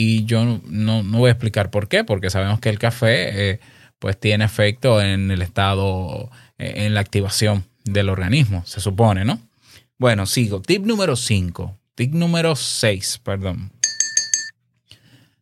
Y 0.00 0.26
yo 0.26 0.60
no, 0.64 1.02
voy 1.02 1.26
a 1.26 1.32
explicar 1.32 1.72
por 1.72 1.88
qué, 1.88 2.04
porque 2.04 2.30
sabemos 2.30 2.60
que 2.60 2.68
el 2.68 2.78
café 2.78 3.50
eh, 3.50 3.60
pues 3.98 4.16
tiene 4.16 4.44
efecto 4.44 5.02
en 5.02 5.32
el 5.32 5.42
estado, 5.42 6.30
eh, 6.56 6.86
en 6.86 6.94
la 6.94 7.00
activación 7.00 7.64
del 7.82 8.08
organismo, 8.08 8.62
se 8.64 8.80
supone, 8.80 9.24
¿no? 9.24 9.40
Bueno, 9.98 10.26
sigo. 10.26 10.62
Tip 10.62 10.86
número 10.86 11.16
5. 11.16 11.76
Tip 11.96 12.14
número 12.14 12.54
6, 12.54 13.22
perdón. 13.24 13.72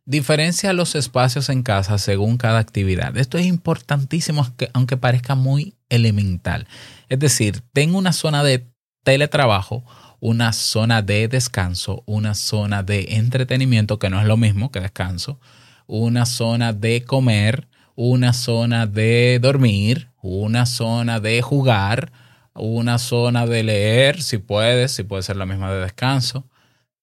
Diferencia 0.05 0.73
los 0.73 0.95
espacios 0.95 1.49
en 1.49 1.61
casa 1.61 1.99
según 1.99 2.37
cada 2.37 2.57
actividad. 2.57 3.15
Esto 3.15 3.37
es 3.37 3.45
importantísimo, 3.45 4.47
aunque 4.73 4.97
parezca 4.97 5.35
muy 5.35 5.75
elemental. 5.89 6.67
Es 7.09 7.19
decir, 7.19 7.61
tengo 7.73 7.99
una 7.99 8.11
zona 8.11 8.43
de 8.43 8.65
teletrabajo, 9.03 9.83
una 10.19 10.53
zona 10.53 11.01
de 11.01 11.27
descanso, 11.27 12.03
una 12.05 12.33
zona 12.33 12.83
de 12.83 13.15
entretenimiento, 13.17 13.99
que 13.99 14.09
no 14.09 14.19
es 14.19 14.27
lo 14.27 14.37
mismo 14.37 14.71
que 14.71 14.79
descanso, 14.79 15.39
una 15.85 16.25
zona 16.25 16.73
de 16.73 17.03
comer, 17.03 17.67
una 17.95 18.33
zona 18.33 18.87
de 18.87 19.39
dormir, 19.41 20.09
una 20.21 20.65
zona 20.65 21.19
de 21.19 21.41
jugar, 21.41 22.11
una 22.53 22.97
zona 22.97 23.45
de 23.45 23.63
leer, 23.63 24.21
si 24.21 24.37
puedes, 24.37 24.91
si 24.91 25.03
puede 25.03 25.23
ser 25.23 25.35
la 25.35 25.45
misma 25.45 25.71
de 25.71 25.81
descanso. 25.81 26.47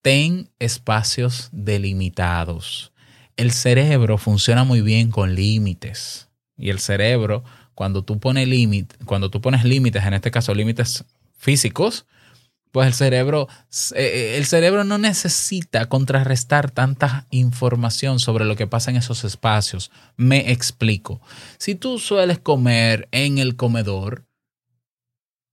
Ten 0.03 0.51
espacios 0.59 1.49
delimitados. 1.53 2.93
El 3.37 3.53
cerebro 3.53 4.19
funciona 4.19 4.65
muy 4.65 4.83
bien 4.83 5.11
con 5.11 5.35
límites. 5.35 6.29
Y 6.57 6.71
el 6.71 6.79
cerebro, 6.79 7.43
cuando 7.75 8.05
tú 8.05 8.21
cuando 9.05 9.31
tú 9.31 9.41
pones 9.41 9.65
límites, 9.65 10.05
en 10.05 10.15
este 10.15 10.31
caso 10.31 10.55
límites 10.55 11.05
físicos, 11.37 12.07
pues 12.75 12.89
el 12.89 12.95
cerebro, 12.95 13.47
eh, 13.95 14.35
el 14.37 14.47
cerebro 14.47 14.83
no 14.83 14.99
necesita 14.99 15.87
contrarrestar 15.87 16.73
tanta 16.73 17.29
información 17.31 18.19
sobre 18.19 18.45
lo 18.47 18.57
que 18.57 18.67
pasa 18.67 18.91
en 18.91 18.97
esos 18.97 19.23
espacios. 19.23 19.93
Me 20.17 20.51
explico. 20.51 21.21
Si 21.57 21.77
tú 21.77 22.01
sueles 22.01 22.41
comer 22.41 23.07
en 23.13 23.39
el 23.39 23.55
comedor, 23.55 24.25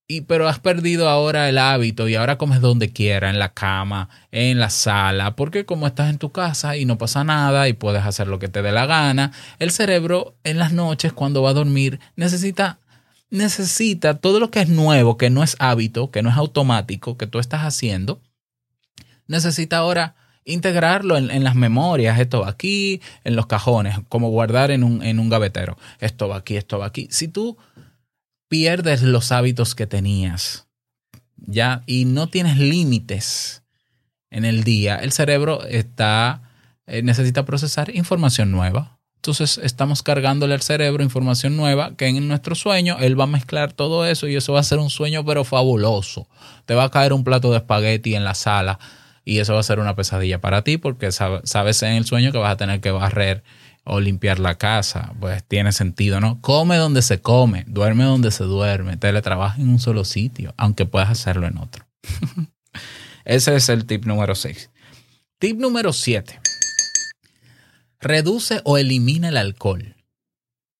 y, 0.07 0.21
pero 0.21 0.49
has 0.49 0.57
perdido 0.59 1.09
ahora 1.09 1.47
el 1.47 1.59
hábito 1.59 2.07
y 2.07 2.15
ahora 2.15 2.39
comes 2.39 2.59
donde 2.59 2.91
quiera, 2.91 3.29
en 3.29 3.37
la 3.37 3.53
cama, 3.53 4.09
en 4.31 4.59
la 4.59 4.71
sala, 4.71 5.35
porque 5.35 5.63
como 5.63 5.85
estás 5.85 6.09
en 6.09 6.17
tu 6.17 6.31
casa 6.31 6.75
y 6.75 6.85
no 6.85 6.97
pasa 6.97 7.23
nada 7.23 7.69
y 7.69 7.73
puedes 7.73 8.03
hacer 8.03 8.27
lo 8.27 8.39
que 8.39 8.47
te 8.47 8.63
dé 8.63 8.71
la 8.71 8.87
gana, 8.87 9.31
el 9.59 9.69
cerebro 9.69 10.33
en 10.43 10.57
las 10.57 10.73
noches 10.73 11.13
cuando 11.13 11.43
va 11.43 11.51
a 11.51 11.53
dormir 11.53 11.99
necesita 12.15 12.79
necesita 13.31 14.19
todo 14.19 14.39
lo 14.39 14.51
que 14.51 14.61
es 14.61 14.69
nuevo, 14.69 15.17
que 15.17 15.31
no 15.31 15.41
es 15.41 15.55
hábito, 15.57 16.11
que 16.11 16.21
no 16.21 16.29
es 16.29 16.37
automático, 16.37 17.17
que 17.17 17.25
tú 17.25 17.39
estás 17.39 17.61
haciendo, 17.61 18.21
necesita 19.25 19.77
ahora 19.77 20.15
integrarlo 20.43 21.17
en, 21.17 21.43
las 21.43 21.55
memorias, 21.55 22.19
esto 22.19 22.41
va 22.41 22.49
aquí, 22.49 23.01
en 23.23 23.35
los 23.35 23.47
cajones, 23.47 23.97
como 24.09 24.29
guardar 24.29 24.69
en 24.69 24.83
un, 24.83 25.01
en 25.01 25.19
un 25.19 25.29
gavetero, 25.29 25.77
esto 25.99 26.27
va 26.27 26.37
aquí, 26.37 26.57
esto 26.57 26.77
va 26.77 26.87
aquí. 26.87 27.07
Si 27.09 27.27
tú 27.27 27.57
pierdes 28.49 29.01
los 29.01 29.31
hábitos 29.31 29.75
que 29.75 29.87
tenías, 29.87 30.67
ya, 31.37 31.83
y 31.87 32.05
no 32.05 32.27
tienes 32.27 32.57
límites 32.57 33.63
en 34.29 34.45
el 34.45 34.63
día, 34.63 34.97
el 34.97 35.13
cerebro 35.13 35.63
está, 35.65 36.51
eh, 36.85 37.01
necesita 37.01 37.45
procesar 37.45 37.95
información 37.95 38.51
nueva. 38.51 38.99
Entonces 39.21 39.59
estamos 39.63 40.01
cargándole 40.01 40.55
al 40.55 40.63
cerebro 40.63 41.03
información 41.03 41.55
nueva 41.55 41.95
que 41.95 42.07
en 42.07 42.27
nuestro 42.27 42.55
sueño 42.55 42.97
él 42.99 43.19
va 43.19 43.25
a 43.25 43.27
mezclar 43.27 43.71
todo 43.71 44.03
eso 44.07 44.27
y 44.27 44.35
eso 44.35 44.53
va 44.53 44.61
a 44.61 44.63
ser 44.63 44.79
un 44.79 44.89
sueño 44.89 45.23
pero 45.23 45.43
fabuloso. 45.43 46.27
Te 46.65 46.73
va 46.73 46.85
a 46.85 46.89
caer 46.89 47.13
un 47.13 47.23
plato 47.23 47.51
de 47.51 47.57
espagueti 47.57 48.15
en 48.15 48.23
la 48.23 48.33
sala 48.33 48.79
y 49.23 49.37
eso 49.37 49.53
va 49.53 49.59
a 49.59 49.63
ser 49.63 49.79
una 49.79 49.95
pesadilla 49.95 50.41
para 50.41 50.63
ti 50.63 50.79
porque 50.79 51.09
sab- 51.09 51.41
sabes 51.43 51.83
en 51.83 51.91
el 51.93 52.05
sueño 52.05 52.31
que 52.31 52.39
vas 52.39 52.51
a 52.53 52.57
tener 52.57 52.81
que 52.81 52.89
barrer 52.89 53.43
o 53.83 53.99
limpiar 53.99 54.39
la 54.39 54.55
casa. 54.57 55.13
Pues 55.19 55.43
tiene 55.43 55.71
sentido, 55.71 56.19
¿no? 56.19 56.41
Come 56.41 56.77
donde 56.77 57.03
se 57.03 57.21
come, 57.21 57.63
duerme 57.67 58.05
donde 58.05 58.31
se 58.31 58.45
duerme, 58.45 58.97
teletrabaja 58.97 59.61
en 59.61 59.69
un 59.69 59.79
solo 59.79 60.03
sitio, 60.03 60.55
aunque 60.57 60.87
puedas 60.87 61.11
hacerlo 61.11 61.45
en 61.45 61.59
otro. 61.59 61.85
Ese 63.23 63.55
es 63.55 63.69
el 63.69 63.85
tip 63.85 64.05
número 64.05 64.33
6. 64.33 64.71
Tip 65.37 65.59
número 65.59 65.93
7. 65.93 66.39
Reduce 68.01 68.61
o 68.63 68.77
elimina 68.77 69.29
el 69.29 69.37
alcohol. 69.37 69.95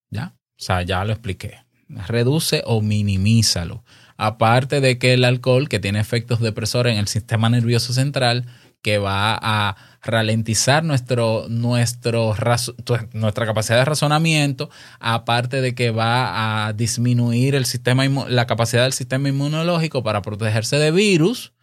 ¿Ya? 0.09 0.33
O 0.35 0.63
sea, 0.63 0.81
ya 0.81 1.05
lo 1.05 1.13
expliqué. 1.13 1.59
Reduce 1.87 2.63
o 2.65 2.81
minimízalo. 2.81 3.83
Aparte 4.17 4.81
de 4.81 4.97
que 4.97 5.13
el 5.13 5.23
alcohol, 5.23 5.69
que 5.69 5.79
tiene 5.79 5.99
efectos 5.99 6.41
depresores 6.41 6.93
en 6.93 6.99
el 6.99 7.07
sistema 7.07 7.49
nervioso 7.49 7.93
central, 7.93 8.45
que 8.81 8.97
va 8.97 9.37
a 9.39 9.75
ralentizar 10.01 10.83
nuestro, 10.83 11.45
nuestra 11.47 13.45
capacidad 13.45 13.77
de 13.77 13.85
razonamiento, 13.85 14.69
aparte 14.99 15.61
de 15.61 15.75
que 15.75 15.91
va 15.91 16.65
a 16.65 16.73
disminuir 16.73 17.53
el 17.55 17.65
sistema, 17.65 18.05
la 18.27 18.47
capacidad 18.47 18.83
del 18.83 18.93
sistema 18.93 19.29
inmunológico 19.29 20.03
para 20.03 20.23
protegerse 20.23 20.77
de 20.77 20.91
virus, 20.91 21.53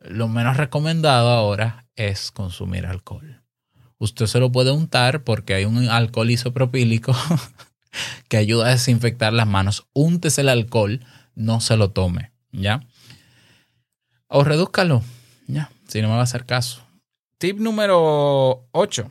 lo 0.00 0.28
menos 0.28 0.58
recomendado 0.58 1.30
ahora 1.30 1.86
es 1.96 2.30
consumir 2.30 2.84
alcohol. 2.84 3.43
Usted 4.04 4.26
se 4.26 4.38
lo 4.38 4.52
puede 4.52 4.70
untar 4.70 5.24
porque 5.24 5.54
hay 5.54 5.64
un 5.64 5.88
alcohol 5.88 6.30
isopropílico 6.30 7.16
que 8.28 8.36
ayuda 8.36 8.66
a 8.66 8.70
desinfectar 8.70 9.32
las 9.32 9.46
manos. 9.46 9.86
Úntese 9.94 10.42
el 10.42 10.50
alcohol, 10.50 11.00
no 11.34 11.62
se 11.62 11.78
lo 11.78 11.90
tome, 11.90 12.30
¿ya? 12.52 12.86
O 14.28 14.44
redúzcalo, 14.44 15.02
¿ya? 15.46 15.70
Si 15.88 16.02
no 16.02 16.08
me 16.08 16.14
va 16.14 16.20
a 16.20 16.24
hacer 16.24 16.44
caso. 16.44 16.86
Tip 17.38 17.58
número 17.58 18.68
8. 18.72 19.10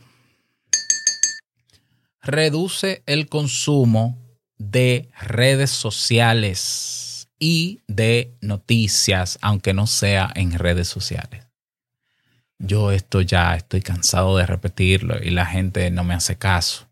Reduce 2.22 3.02
el 3.06 3.28
consumo 3.28 4.16
de 4.58 5.10
redes 5.20 5.70
sociales 5.70 7.28
y 7.40 7.80
de 7.88 8.36
noticias, 8.40 9.40
aunque 9.42 9.74
no 9.74 9.88
sea 9.88 10.30
en 10.36 10.52
redes 10.52 10.86
sociales. 10.86 11.44
Yo 12.58 12.92
esto 12.92 13.20
ya 13.20 13.54
estoy 13.56 13.80
cansado 13.80 14.36
de 14.36 14.46
repetirlo 14.46 15.22
y 15.22 15.30
la 15.30 15.46
gente 15.46 15.90
no 15.90 16.04
me 16.04 16.14
hace 16.14 16.36
caso. 16.36 16.88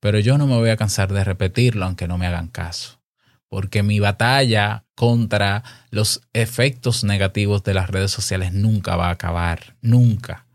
Pero 0.00 0.18
yo 0.18 0.38
no 0.38 0.46
me 0.46 0.56
voy 0.56 0.70
a 0.70 0.76
cansar 0.76 1.12
de 1.12 1.22
repetirlo 1.22 1.84
aunque 1.84 2.08
no 2.08 2.18
me 2.18 2.26
hagan 2.26 2.48
caso. 2.48 3.00
Porque 3.48 3.82
mi 3.82 4.00
batalla 4.00 4.84
contra 4.94 5.62
los 5.90 6.22
efectos 6.32 7.04
negativos 7.04 7.62
de 7.62 7.74
las 7.74 7.90
redes 7.90 8.10
sociales 8.10 8.52
nunca 8.52 8.96
va 8.96 9.08
a 9.08 9.12
acabar. 9.12 9.76
Nunca. 9.80 10.46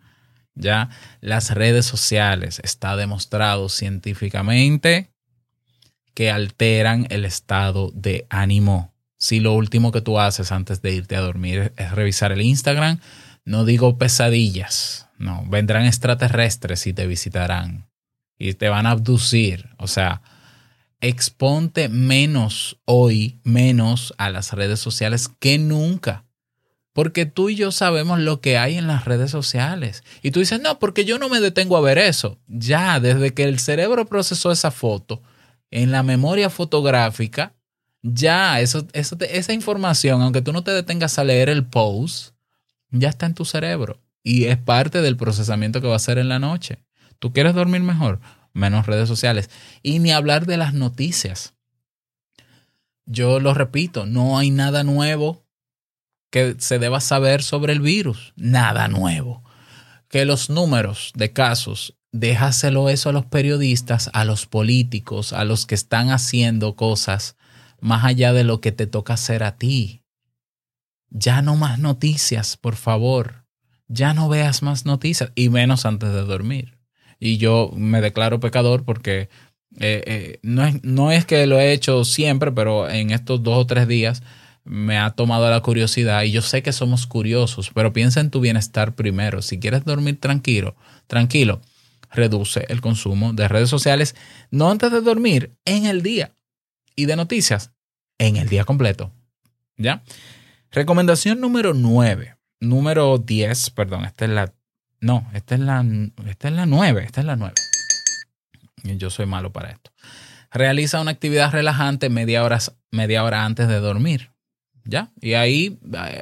Ya 0.55 0.89
las 1.21 1.51
redes 1.51 1.85
sociales 1.85 2.59
está 2.63 2.95
demostrado 2.95 3.69
científicamente 3.69 5.11
que 6.15 6.31
alteran 6.31 7.05
el 7.11 7.25
estado 7.25 7.91
de 7.93 8.25
ánimo. 8.31 8.91
Si 9.19 9.39
lo 9.39 9.53
último 9.53 9.91
que 9.91 10.01
tú 10.01 10.19
haces 10.19 10.51
antes 10.51 10.81
de 10.81 10.93
irte 10.93 11.15
a 11.15 11.21
dormir 11.21 11.73
es 11.77 11.91
revisar 11.91 12.31
el 12.31 12.41
Instagram, 12.41 12.99
no 13.47 13.63
digo 13.63 13.97
pesadillas, 13.97 15.07
no, 15.17 15.45
vendrán 15.47 15.85
extraterrestres 15.85 16.85
y 16.85 16.91
te 16.91 17.07
visitarán 17.07 17.87
y 18.37 18.55
te 18.55 18.67
van 18.67 18.85
a 18.85 18.91
abducir. 18.91 19.69
O 19.77 19.87
sea, 19.87 20.21
exponte 20.99 21.87
menos 21.87 22.77
hoy, 22.83 23.39
menos 23.45 24.13
a 24.17 24.29
las 24.31 24.51
redes 24.51 24.81
sociales 24.81 25.29
que 25.39 25.59
nunca. 25.59 26.25
Porque 26.91 27.25
tú 27.25 27.47
y 27.47 27.55
yo 27.55 27.71
sabemos 27.71 28.19
lo 28.19 28.41
que 28.41 28.57
hay 28.57 28.77
en 28.77 28.87
las 28.87 29.05
redes 29.05 29.31
sociales. 29.31 30.03
Y 30.21 30.31
tú 30.31 30.41
dices, 30.41 30.59
no, 30.59 30.77
porque 30.77 31.05
yo 31.05 31.17
no 31.17 31.29
me 31.29 31.39
detengo 31.39 31.77
a 31.77 31.81
ver 31.81 31.99
eso. 31.99 32.37
Ya, 32.47 32.99
desde 32.99 33.33
que 33.33 33.45
el 33.45 33.59
cerebro 33.59 34.07
procesó 34.07 34.51
esa 34.51 34.71
foto, 34.71 35.21
en 35.71 35.91
la 35.93 36.03
memoria 36.03 36.49
fotográfica, 36.49 37.55
ya, 38.01 38.59
eso, 38.59 38.85
eso 38.91 39.15
esa 39.21 39.53
información, 39.53 40.21
aunque 40.21 40.41
tú 40.41 40.51
no 40.51 40.65
te 40.65 40.71
detengas 40.71 41.17
a 41.17 41.23
leer 41.23 41.47
el 41.47 41.65
post, 41.65 42.35
ya 42.99 43.09
está 43.09 43.25
en 43.25 43.33
tu 43.33 43.45
cerebro. 43.45 44.01
Y 44.23 44.45
es 44.45 44.57
parte 44.57 45.01
del 45.01 45.17
procesamiento 45.17 45.81
que 45.81 45.87
va 45.87 45.93
a 45.93 45.97
hacer 45.97 46.17
en 46.17 46.29
la 46.29 46.39
noche. 46.39 46.79
¿Tú 47.19 47.31
quieres 47.33 47.55
dormir 47.55 47.81
mejor? 47.81 48.19
Menos 48.53 48.85
redes 48.85 49.07
sociales. 49.07 49.49
Y 49.83 49.99
ni 49.99 50.11
hablar 50.11 50.45
de 50.45 50.57
las 50.57 50.73
noticias. 50.73 51.53
Yo 53.05 53.39
lo 53.39 53.53
repito, 53.53 54.05
no 54.05 54.37
hay 54.37 54.51
nada 54.51 54.83
nuevo 54.83 55.45
que 56.29 56.55
se 56.59 56.77
deba 56.77 56.99
saber 56.99 57.41
sobre 57.41 57.73
el 57.73 57.79
virus. 57.79 58.33
Nada 58.35 58.87
nuevo. 58.87 59.43
Que 60.09 60.25
los 60.25 60.49
números 60.49 61.11
de 61.15 61.31
casos, 61.31 61.95
déjaselo 62.11 62.89
eso 62.89 63.09
a 63.09 63.13
los 63.13 63.25
periodistas, 63.25 64.09
a 64.13 64.25
los 64.25 64.45
políticos, 64.45 65.33
a 65.33 65.45
los 65.45 65.65
que 65.65 65.75
están 65.75 66.09
haciendo 66.09 66.75
cosas 66.75 67.37
más 67.79 68.05
allá 68.05 68.33
de 68.33 68.43
lo 68.43 68.59
que 68.59 68.71
te 68.71 68.87
toca 68.87 69.13
hacer 69.13 69.43
a 69.43 69.57
ti. 69.57 70.03
Ya 71.09 71.41
no 71.41 71.55
más 71.55 71.79
noticias, 71.79 72.57
por 72.57 72.75
favor. 72.75 73.45
Ya 73.87 74.13
no 74.13 74.27
veas 74.29 74.61
más 74.61 74.85
noticias 74.85 75.31
y 75.35 75.49
menos 75.49 75.85
antes 75.85 76.11
de 76.11 76.23
dormir. 76.23 76.77
Y 77.19 77.37
yo 77.37 77.71
me 77.75 78.01
declaro 78.01 78.39
pecador 78.39 78.83
porque 78.83 79.29
eh, 79.79 80.03
eh, 80.05 80.39
no, 80.43 80.65
es, 80.65 80.83
no 80.83 81.11
es 81.11 81.25
que 81.25 81.45
lo 81.47 81.59
he 81.59 81.71
hecho 81.71 82.03
siempre, 82.05 82.51
pero 82.51 82.89
en 82.89 83.11
estos 83.11 83.41
dos 83.43 83.57
o 83.57 83.67
tres 83.67 83.87
días 83.87 84.23
me 84.63 84.97
ha 84.97 85.11
tomado 85.11 85.49
la 85.49 85.61
curiosidad 85.61 86.23
y 86.23 86.31
yo 86.31 86.41
sé 86.41 86.61
que 86.61 86.73
somos 86.73 87.07
curiosos, 87.07 87.71
pero 87.73 87.93
piensa 87.93 88.19
en 88.19 88.29
tu 88.29 88.41
bienestar 88.41 88.95
primero. 88.95 89.41
Si 89.41 89.59
quieres 89.59 89.85
dormir 89.85 90.19
tranquilo, 90.19 90.75
tranquilo, 91.07 91.61
reduce 92.11 92.65
el 92.67 92.81
consumo 92.81 93.33
de 93.33 93.47
redes 93.47 93.69
sociales, 93.69 94.15
no 94.51 94.69
antes 94.69 94.91
de 94.91 95.01
dormir, 95.01 95.55
en 95.63 95.85
el 95.85 96.01
día. 96.01 96.33
Y 96.95 97.05
de 97.05 97.15
noticias, 97.15 97.71
en 98.17 98.35
el 98.37 98.49
día 98.49 98.65
completo. 98.65 99.11
¿Ya? 99.77 100.03
Recomendación 100.71 101.39
número 101.39 101.73
9. 101.73 102.35
Número 102.59 103.17
10, 103.17 103.69
perdón, 103.71 104.05
esta 104.05 104.25
es 104.25 104.31
la 104.31 104.53
No, 104.99 105.29
esta 105.33 105.55
es 105.55 105.61
la, 105.61 105.85
esta 106.27 106.47
es 106.47 106.53
la 106.53 106.65
9. 106.65 107.03
Esta 107.03 107.21
es 107.21 107.27
la 107.27 107.35
9. 107.35 107.53
Yo 108.83 109.09
soy 109.09 109.25
malo 109.25 109.51
para 109.51 109.71
esto. 109.71 109.91
Realiza 110.51 111.01
una 111.01 111.11
actividad 111.11 111.51
relajante 111.51 112.09
media 112.09 112.43
hora, 112.43 112.59
media 112.91 113.23
hora 113.23 113.45
antes 113.45 113.67
de 113.67 113.79
dormir. 113.79 114.31
¿Ya? 114.85 115.11
Y 115.19 115.33
ahí, 115.33 115.77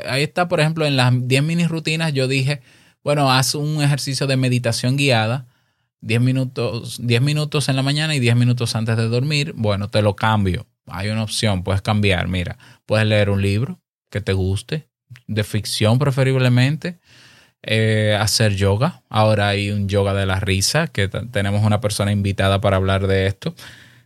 ahí 0.07 0.23
está, 0.23 0.47
por 0.47 0.59
ejemplo, 0.59 0.85
en 0.85 0.97
las 0.97 1.13
10 1.27 1.43
mini 1.43 1.67
rutinas 1.67 2.13
yo 2.13 2.27
dije, 2.27 2.61
bueno, 3.03 3.31
haz 3.31 3.53
un 3.53 3.83
ejercicio 3.83 4.25
de 4.25 4.37
meditación 4.37 4.97
guiada, 4.97 5.45
10 6.01 6.21
minutos, 6.21 6.97
10 7.01 7.21
minutos 7.21 7.69
en 7.69 7.75
la 7.75 7.83
mañana 7.83 8.15
y 8.15 8.19
10 8.19 8.35
minutos 8.35 8.75
antes 8.75 8.97
de 8.97 9.07
dormir. 9.07 9.53
Bueno, 9.55 9.89
te 9.89 10.01
lo 10.01 10.15
cambio. 10.15 10.65
Hay 10.87 11.09
una 11.09 11.23
opción, 11.23 11.63
puedes 11.63 11.83
cambiar. 11.83 12.27
Mira, 12.27 12.57
puedes 12.87 13.05
leer 13.05 13.29
un 13.29 13.41
libro 13.41 13.79
que 14.09 14.21
te 14.21 14.33
guste, 14.33 14.87
de 15.27 15.43
ficción 15.43 15.99
preferiblemente. 15.99 16.99
Eh, 17.67 18.15
hacer 18.19 18.55
yoga. 18.55 19.01
Ahora 19.09 19.47
hay 19.47 19.71
un 19.71 19.89
yoga 19.89 20.13
de 20.13 20.27
la 20.27 20.39
risa, 20.39 20.85
que 20.87 21.07
tenemos 21.07 21.63
una 21.63 21.81
persona 21.81 22.11
invitada 22.11 22.61
para 22.61 22.77
hablar 22.77 23.07
de 23.07 23.25
esto. 23.25 23.55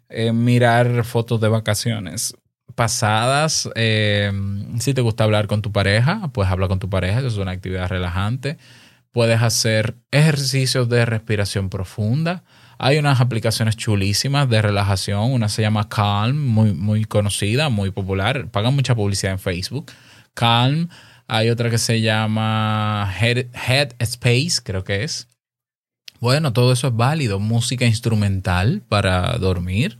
Eh, 0.07 0.31
mirar 0.31 1.03
fotos 1.03 1.41
de 1.41 1.49
vacaciones 1.49 2.33
pasadas. 2.75 3.69
Eh, 3.75 4.31
si 4.79 4.93
te 4.93 5.01
gusta 5.01 5.25
hablar 5.25 5.47
con 5.47 5.61
tu 5.61 5.73
pareja, 5.73 6.29
pues 6.33 6.49
habla 6.49 6.69
con 6.69 6.79
tu 6.79 6.89
pareja, 6.89 7.19
eso 7.19 7.27
es 7.27 7.37
una 7.37 7.51
actividad 7.51 7.89
relajante. 7.89 8.57
Puedes 9.11 9.41
hacer 9.41 9.95
ejercicios 10.11 10.87
de 10.87 11.05
respiración 11.05 11.69
profunda. 11.69 12.43
Hay 12.81 12.97
unas 12.97 13.19
aplicaciones 13.19 13.75
chulísimas 13.75 14.49
de 14.49 14.61
relajación. 14.61 15.33
Una 15.33 15.49
se 15.49 15.61
llama 15.61 15.89
Calm, 15.89 16.47
muy, 16.47 16.73
muy 16.73 17.03
conocida, 17.03 17.67
muy 17.67 17.91
popular. 17.91 18.49
Pagan 18.51 18.73
mucha 18.73 18.95
publicidad 18.95 19.33
en 19.33 19.39
Facebook. 19.39 19.91
Calm. 20.33 20.87
Hay 21.27 21.49
otra 21.49 21.69
que 21.69 21.77
se 21.77 21.99
llama 21.99 23.13
Head, 23.19 23.47
Head 23.53 23.95
Space, 23.99 24.61
creo 24.63 24.85
que 24.85 25.03
es. 25.03 25.27
Bueno, 26.21 26.53
todo 26.53 26.71
eso 26.71 26.87
es 26.87 26.95
válido. 26.95 27.37
Música 27.39 27.85
instrumental 27.85 28.81
para 28.87 29.37
dormir. 29.37 29.99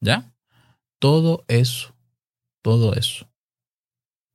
¿Ya? 0.00 0.32
Todo 0.98 1.44
eso. 1.46 1.94
Todo 2.62 2.94
eso. 2.94 3.28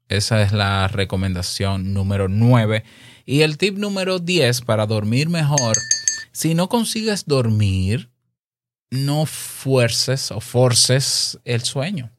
Esa 0.09 0.43
es 0.43 0.51
la 0.51 0.87
recomendación 0.87 1.95
número 1.95 2.27
9. 2.27 2.83
Y 3.25 3.41
el 3.41 3.57
tip 3.57 3.79
número 3.79 4.19
10 4.19 4.61
para 4.61 4.85
dormir 4.85 5.27
mejor. 5.27 5.75
Si 6.31 6.53
no 6.53 6.69
consigues 6.69 7.25
dormir, 7.25 8.09
no 8.91 9.25
fuerces 9.25 10.31
o 10.31 10.41
forces 10.41 11.39
el 11.45 11.61
sueño. 11.61 12.11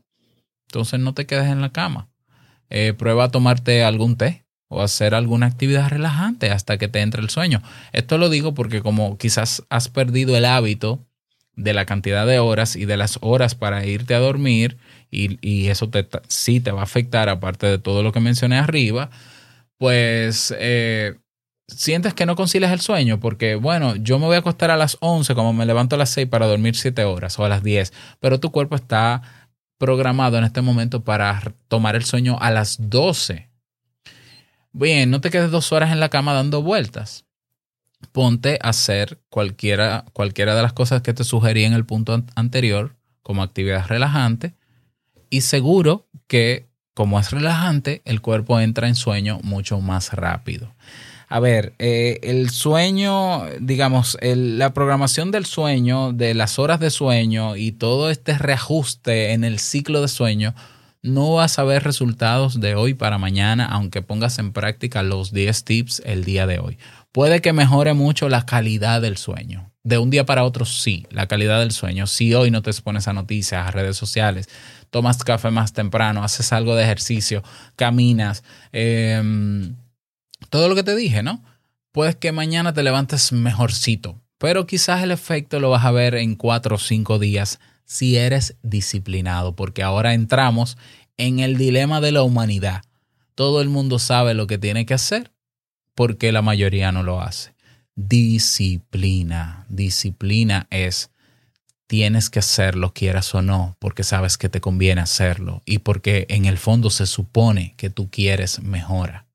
Entonces 0.69 1.01
no 1.01 1.15
te 1.15 1.27
quedes 1.27 1.49
en 1.49 1.61
la 1.61 1.73
cama. 1.73 2.09
Eh, 2.69 2.95
prueba 2.97 3.25
a 3.25 3.31
tomarte 3.31 3.83
algún 3.83 4.17
té 4.17 4.45
o 4.69 4.83
hacer 4.83 5.15
alguna 5.15 5.47
actividad 5.47 5.89
relajante 5.89 6.51
hasta 6.51 6.79
que 6.79 6.87
te 6.87 7.01
entre 7.01 7.21
el 7.21 7.31
sueño. 7.31 7.61
Esto 7.93 8.19
lo 8.19 8.29
digo 8.29 8.55
porque 8.55 8.83
como 8.83 9.19
quizás 9.19 9.65
has 9.69 9.89
perdido 9.89 10.37
el 10.37 10.45
hábito 10.45 11.05
de 11.57 11.75
la 11.75 11.87
cantidad 11.87 12.27
de 12.27 12.39
horas 12.39 12.77
y 12.77 12.85
de 12.85 12.97
las 12.97 13.19
horas 13.21 13.57
para 13.57 13.85
irte 13.85 14.15
a 14.15 14.21
dormir 14.21 14.79
y, 15.11 15.39
y 15.47 15.69
eso 15.69 15.91
te, 15.91 16.07
sí 16.29 16.61
te 16.61 16.71
va 16.71 16.81
a 16.81 16.85
afectar 16.85 17.29
aparte 17.29 17.67
de 17.67 17.79
todo 17.79 18.05
lo 18.05 18.13
que 18.13 18.21
mencioné 18.21 18.59
arriba, 18.59 19.11
pues 19.77 20.55
eh, 20.59 21.19
sientes 21.77 22.15
que 22.15 22.27
no 22.27 22.37
concilias 22.37 22.73
el 22.73 22.81
sueño 22.81 23.21
porque, 23.21 23.55
bueno, 23.55 23.97
yo 23.97 24.19
me 24.19 24.27
voy 24.27 24.37
a 24.37 24.41
acostar 24.41 24.71
a 24.71 24.77
las 24.77 24.97
11 25.01 25.35
como 25.35 25.53
me 25.53 25.67
levanto 25.67 25.97
a 25.97 25.99
las 25.99 26.11
6 26.11 26.29
para 26.29 26.47
dormir 26.47 26.77
7 26.77 27.05
horas 27.05 27.39
o 27.39 27.45
a 27.45 27.49
las 27.49 27.63
10, 27.63 27.93
pero 28.21 28.41
tu 28.41 28.51
cuerpo 28.51 28.77
está 28.77 29.23
programado 29.79 30.37
en 30.39 30.45
este 30.45 30.61
momento 30.61 31.03
para 31.03 31.41
tomar 31.69 31.97
el 31.97 32.05
sueño 32.05 32.37
a 32.41 32.51
las 32.51 32.77
12. 32.91 33.49
Bien, 34.73 35.11
no 35.11 35.21
te 35.21 35.31
quedes 35.31 35.51
dos 35.51 35.73
horas 35.73 35.91
en 35.91 36.01
la 36.01 36.09
cama 36.11 36.33
dando 36.33 36.63
vueltas. 36.63 37.25
Ponte 38.13 38.59
a 38.63 38.71
hacer 38.71 39.19
cualquiera, 39.29 40.05
cualquiera 40.13 40.55
de 40.55 40.63
las 40.63 40.73
cosas 40.73 41.03
que 41.03 41.13
te 41.13 41.25
sugerí 41.25 41.65
en 41.65 41.73
el 41.73 41.85
punto 41.85 42.15
an- 42.15 42.27
anterior 42.35 42.97
como 43.23 43.43
actividad 43.43 43.87
relajante 43.87 44.55
y 45.29 45.43
seguro 45.43 46.09
que 46.27 46.69
como 46.95 47.19
es 47.21 47.31
relajante, 47.31 48.03
el 48.05 48.21
cuerpo 48.21 48.61
entra 48.61 48.89
en 48.89 48.95
sueño 48.95 49.39
mucho 49.43 49.81
más 49.81 50.13
rápido. 50.13 50.75
A 51.33 51.39
ver, 51.39 51.75
eh, 51.79 52.19
el 52.25 52.51
sueño, 52.51 53.45
digamos, 53.61 54.19
el- 54.21 54.59
la 54.59 54.75
programación 54.75 55.31
del 55.31 55.47
sueño, 55.47 56.13
de 56.13 56.35
las 56.35 56.59
horas 56.59 56.81
de 56.81 56.91
sueño 56.91 57.55
y 57.55 57.71
todo 57.71 58.11
este 58.11 58.37
reajuste 58.37 59.33
en 59.33 59.45
el 59.45 59.61
ciclo 59.61 60.01
de 60.03 60.09
sueño, 60.09 60.57
no 61.03 61.35
vas 61.35 61.61
a 61.61 61.65
ver 61.65 61.85
resultados 61.85 62.59
de 62.61 62.75
hoy 62.75 62.95
para 62.95 63.17
mañana, 63.17 63.65
aunque 63.67 64.03
pongas 64.03 64.41
en 64.41 64.53
práctica 64.53 65.05
los 65.05 65.33
10 65.33 65.65
tips 65.65 66.03
el 66.05 66.25
día 66.25 66.49
de 66.49 66.59
hoy. 66.59 66.79
Puede 67.13 67.41
que 67.41 67.53
mejore 67.53 67.95
mucho 67.95 68.29
la 68.29 68.45
calidad 68.45 69.01
del 69.01 69.17
sueño. 69.17 69.71
De 69.85 69.99
un 69.99 70.11
día 70.11 70.27
para 70.27 70.43
otro, 70.43 70.65
sí, 70.65 71.07
la 71.11 71.29
calidad 71.29 71.61
del 71.61 71.71
sueño. 71.71 72.09
Si 72.09 72.35
hoy 72.35 72.51
no 72.51 72.61
te 72.61 72.71
expones 72.71 73.07
a 73.07 73.13
noticias, 73.13 73.69
a 73.69 73.71
redes 73.71 73.97
sociales, 73.97 74.49
tomas 74.91 75.23
café 75.23 75.53
más 75.53 75.73
temprano, 75.73 76.25
haces 76.25 76.53
algo 76.53 76.75
de 76.75 76.83
ejercicio, 76.83 77.45
caminas, 77.77 78.43
eh, 78.73 79.23
todo 80.51 80.69
lo 80.69 80.75
que 80.75 80.83
te 80.83 80.95
dije, 80.95 81.23
¿no? 81.23 81.43
Puedes 81.93 82.17
que 82.17 82.33
mañana 82.33 82.75
te 82.75 82.83
levantes 82.83 83.33
mejorcito, 83.33 84.21
pero 84.39 84.67
quizás 84.67 85.03
el 85.03 85.11
efecto 85.11 85.59
lo 85.59 85.71
vas 85.71 85.85
a 85.85 85.91
ver 85.91 86.15
en 86.15 86.35
cuatro 86.35 86.77
o 86.77 86.79
cinco 86.79 87.19
días 87.19 87.61
si 87.85 88.17
eres 88.17 88.57
disciplinado, 88.63 89.57
porque 89.57 89.83
ahora 89.83 90.15
entramos 90.15 90.77
en 91.17 91.41
el 91.41 91.57
dilema 91.57 92.01
de 92.01 92.13
la 92.13 92.23
humanidad. 92.23 92.83
Todo 93.35 93.61
el 93.63 93.69
mundo 93.69 93.99
sabe 93.99 94.35
lo 94.35 94.47
que 94.47 94.59
tiene 94.59 94.87
que 94.87 94.95
hacer 94.95 95.33
porque 95.95 96.33
la 96.33 96.43
mayoría 96.43 96.93
no 96.93 97.03
lo 97.03 97.21
hace. 97.21 97.55
Disciplina. 97.95 99.67
Disciplina 99.69 100.67
es 100.71 101.11
tienes 101.87 102.31
que 102.31 102.39
hacerlo, 102.39 102.95
quieras 102.95 103.35
o 103.35 103.43
no, 103.43 103.77
porque 103.81 104.05
sabes 104.05 104.39
que 104.39 104.49
te 104.49 104.61
conviene 104.61 105.01
hacerlo 105.01 105.61
y 105.65 105.79
porque 105.79 106.27
en 106.29 106.45
el 106.45 106.57
fondo 106.57 106.89
se 106.89 107.05
supone 107.05 107.75
que 107.77 107.91
tú 107.91 108.09
quieres 108.11 108.63
mejora. 108.63 109.27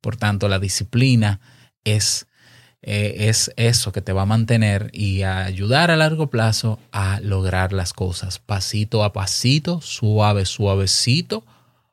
Por 0.00 0.16
tanto, 0.16 0.48
la 0.48 0.58
disciplina 0.58 1.40
es, 1.84 2.26
eh, 2.82 3.28
es 3.28 3.52
eso 3.56 3.92
que 3.92 4.02
te 4.02 4.12
va 4.12 4.22
a 4.22 4.26
mantener 4.26 4.90
y 4.92 5.22
a 5.22 5.44
ayudar 5.44 5.90
a 5.90 5.96
largo 5.96 6.30
plazo 6.30 6.78
a 6.92 7.20
lograr 7.20 7.72
las 7.72 7.92
cosas. 7.92 8.38
Pasito 8.38 9.04
a 9.04 9.12
pasito, 9.12 9.80
suave, 9.80 10.44
suavecito, 10.46 11.44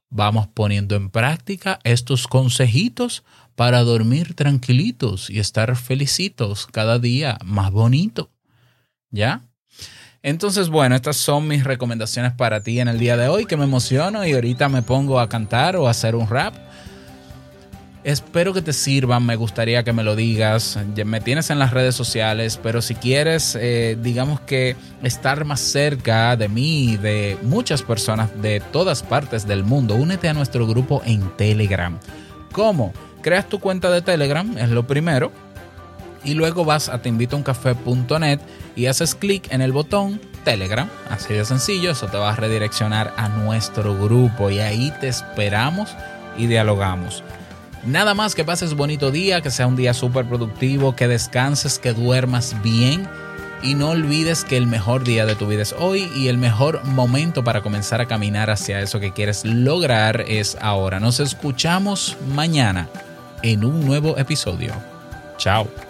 vamos 0.10 0.48
poniendo 0.48 0.96
en 0.96 1.10
práctica 1.10 1.80
estos 1.84 2.28
consejitos 2.28 3.24
para 3.56 3.82
dormir 3.82 4.36
tranquilitos 4.36 5.30
y 5.30 5.40
estar 5.40 5.76
felicitos 5.76 6.68
cada 6.68 7.00
día 7.00 7.38
más 7.44 7.72
bonito. 7.72 8.30
¿Ya? 9.10 9.48
Entonces, 10.22 10.70
bueno, 10.70 10.96
estas 10.96 11.18
son 11.18 11.48
mis 11.48 11.64
recomendaciones 11.64 12.34
para 12.34 12.62
ti 12.62 12.80
en 12.80 12.88
el 12.88 13.00
día 13.00 13.16
de 13.18 13.30
hoy, 13.30 13.46
que 13.46 13.56
me 13.56 13.64
emociono 13.64 14.26
y 14.26 14.34
ahorita 14.34 14.68
me 14.68 14.82
pongo 14.82 15.20
a 15.20 15.30
cantar 15.30 15.76
o 15.78 15.88
a 15.88 15.92
hacer 15.92 16.16
un 16.16 16.28
rap. 16.28 16.54
Espero 18.08 18.54
que 18.54 18.62
te 18.62 18.72
sirvan, 18.72 19.26
me 19.26 19.36
gustaría 19.36 19.84
que 19.84 19.92
me 19.92 20.02
lo 20.02 20.16
digas. 20.16 20.80
Me 21.04 21.20
tienes 21.20 21.50
en 21.50 21.60
las 21.60 21.72
redes 21.72 21.94
sociales, 21.94 22.58
pero 22.64 22.82
si 22.82 22.96
quieres, 22.96 23.58
eh, 23.60 23.98
digamos 24.02 24.40
que 24.40 24.78
estar 25.04 25.44
más 25.44 25.60
cerca 25.60 26.38
de 26.38 26.48
mí 26.48 26.92
y 26.92 26.96
de 26.96 27.38
muchas 27.42 27.82
personas 27.82 28.30
de 28.42 28.62
todas 28.72 29.04
partes 29.04 29.46
del 29.46 29.66
mundo, 29.66 29.96
únete 29.96 30.30
a 30.30 30.34
nuestro 30.34 30.66
grupo 30.66 31.02
en 31.04 31.36
Telegram. 31.36 32.00
¿Cómo? 32.54 32.94
Creas 33.22 33.50
tu 33.50 33.60
cuenta 33.60 33.92
de 33.92 34.02
Telegram, 34.02 34.58
es 34.58 34.70
lo 34.70 34.88
primero 34.88 35.34
y 36.24 36.34
luego 36.34 36.64
vas 36.64 36.88
a 36.88 37.02
teinvitouncafe.net 37.02 38.40
y 38.78 38.86
haces 38.86 39.16
clic 39.16 39.52
en 39.52 39.60
el 39.60 39.74
botón 39.74 40.22
Telegram, 40.46 40.90
así 41.10 41.34
de 41.34 41.44
sencillo, 41.44 41.92
eso 41.92 42.08
te 42.08 42.16
va 42.16 42.32
a 42.32 42.36
redireccionar 42.38 43.14
a 43.18 43.28
nuestro 43.28 43.98
grupo 43.98 44.50
y 44.50 44.60
ahí 44.60 44.94
te 45.02 45.10
esperamos 45.10 45.90
y 46.38 46.48
dialogamos. 46.48 47.22
Nada 47.88 48.14
más 48.14 48.36
que 48.36 48.44
pases 48.44 48.74
bonito 48.74 49.12
día, 49.12 49.40
que 49.40 49.50
sea 49.50 49.66
un 49.66 49.78
día 49.78 49.94
súper 49.94 50.26
productivo, 50.26 50.94
que 50.94 51.08
descanses, 51.08 51.80
que 51.80 51.94
duermas 51.94 52.62
bien 52.62 53.08
y 53.64 53.76
no 53.76 53.92
olvides 53.92 54.44
que 54.44 54.58
el 54.58 54.68
mejor 54.68 55.06
día 55.06 55.26
de 55.26 55.36
tu 55.36 55.48
vida 55.48 55.62
es 55.62 55.74
hoy 55.80 56.12
y 56.14 56.28
el 56.28 56.38
mejor 56.38 56.84
momento 56.84 57.46
para 57.46 57.62
comenzar 57.62 58.02
a 58.02 58.06
caminar 58.06 58.50
hacia 58.50 58.82
eso 58.82 59.00
que 59.00 59.14
quieres 59.14 59.46
lograr 59.46 60.26
es 60.28 60.58
ahora. 60.60 61.00
Nos 61.00 61.22
escuchamos 61.22 62.18
mañana 62.36 62.90
en 63.42 63.64
un 63.64 63.86
nuevo 63.86 64.18
episodio. 64.18 64.74
Chao. 65.38 65.87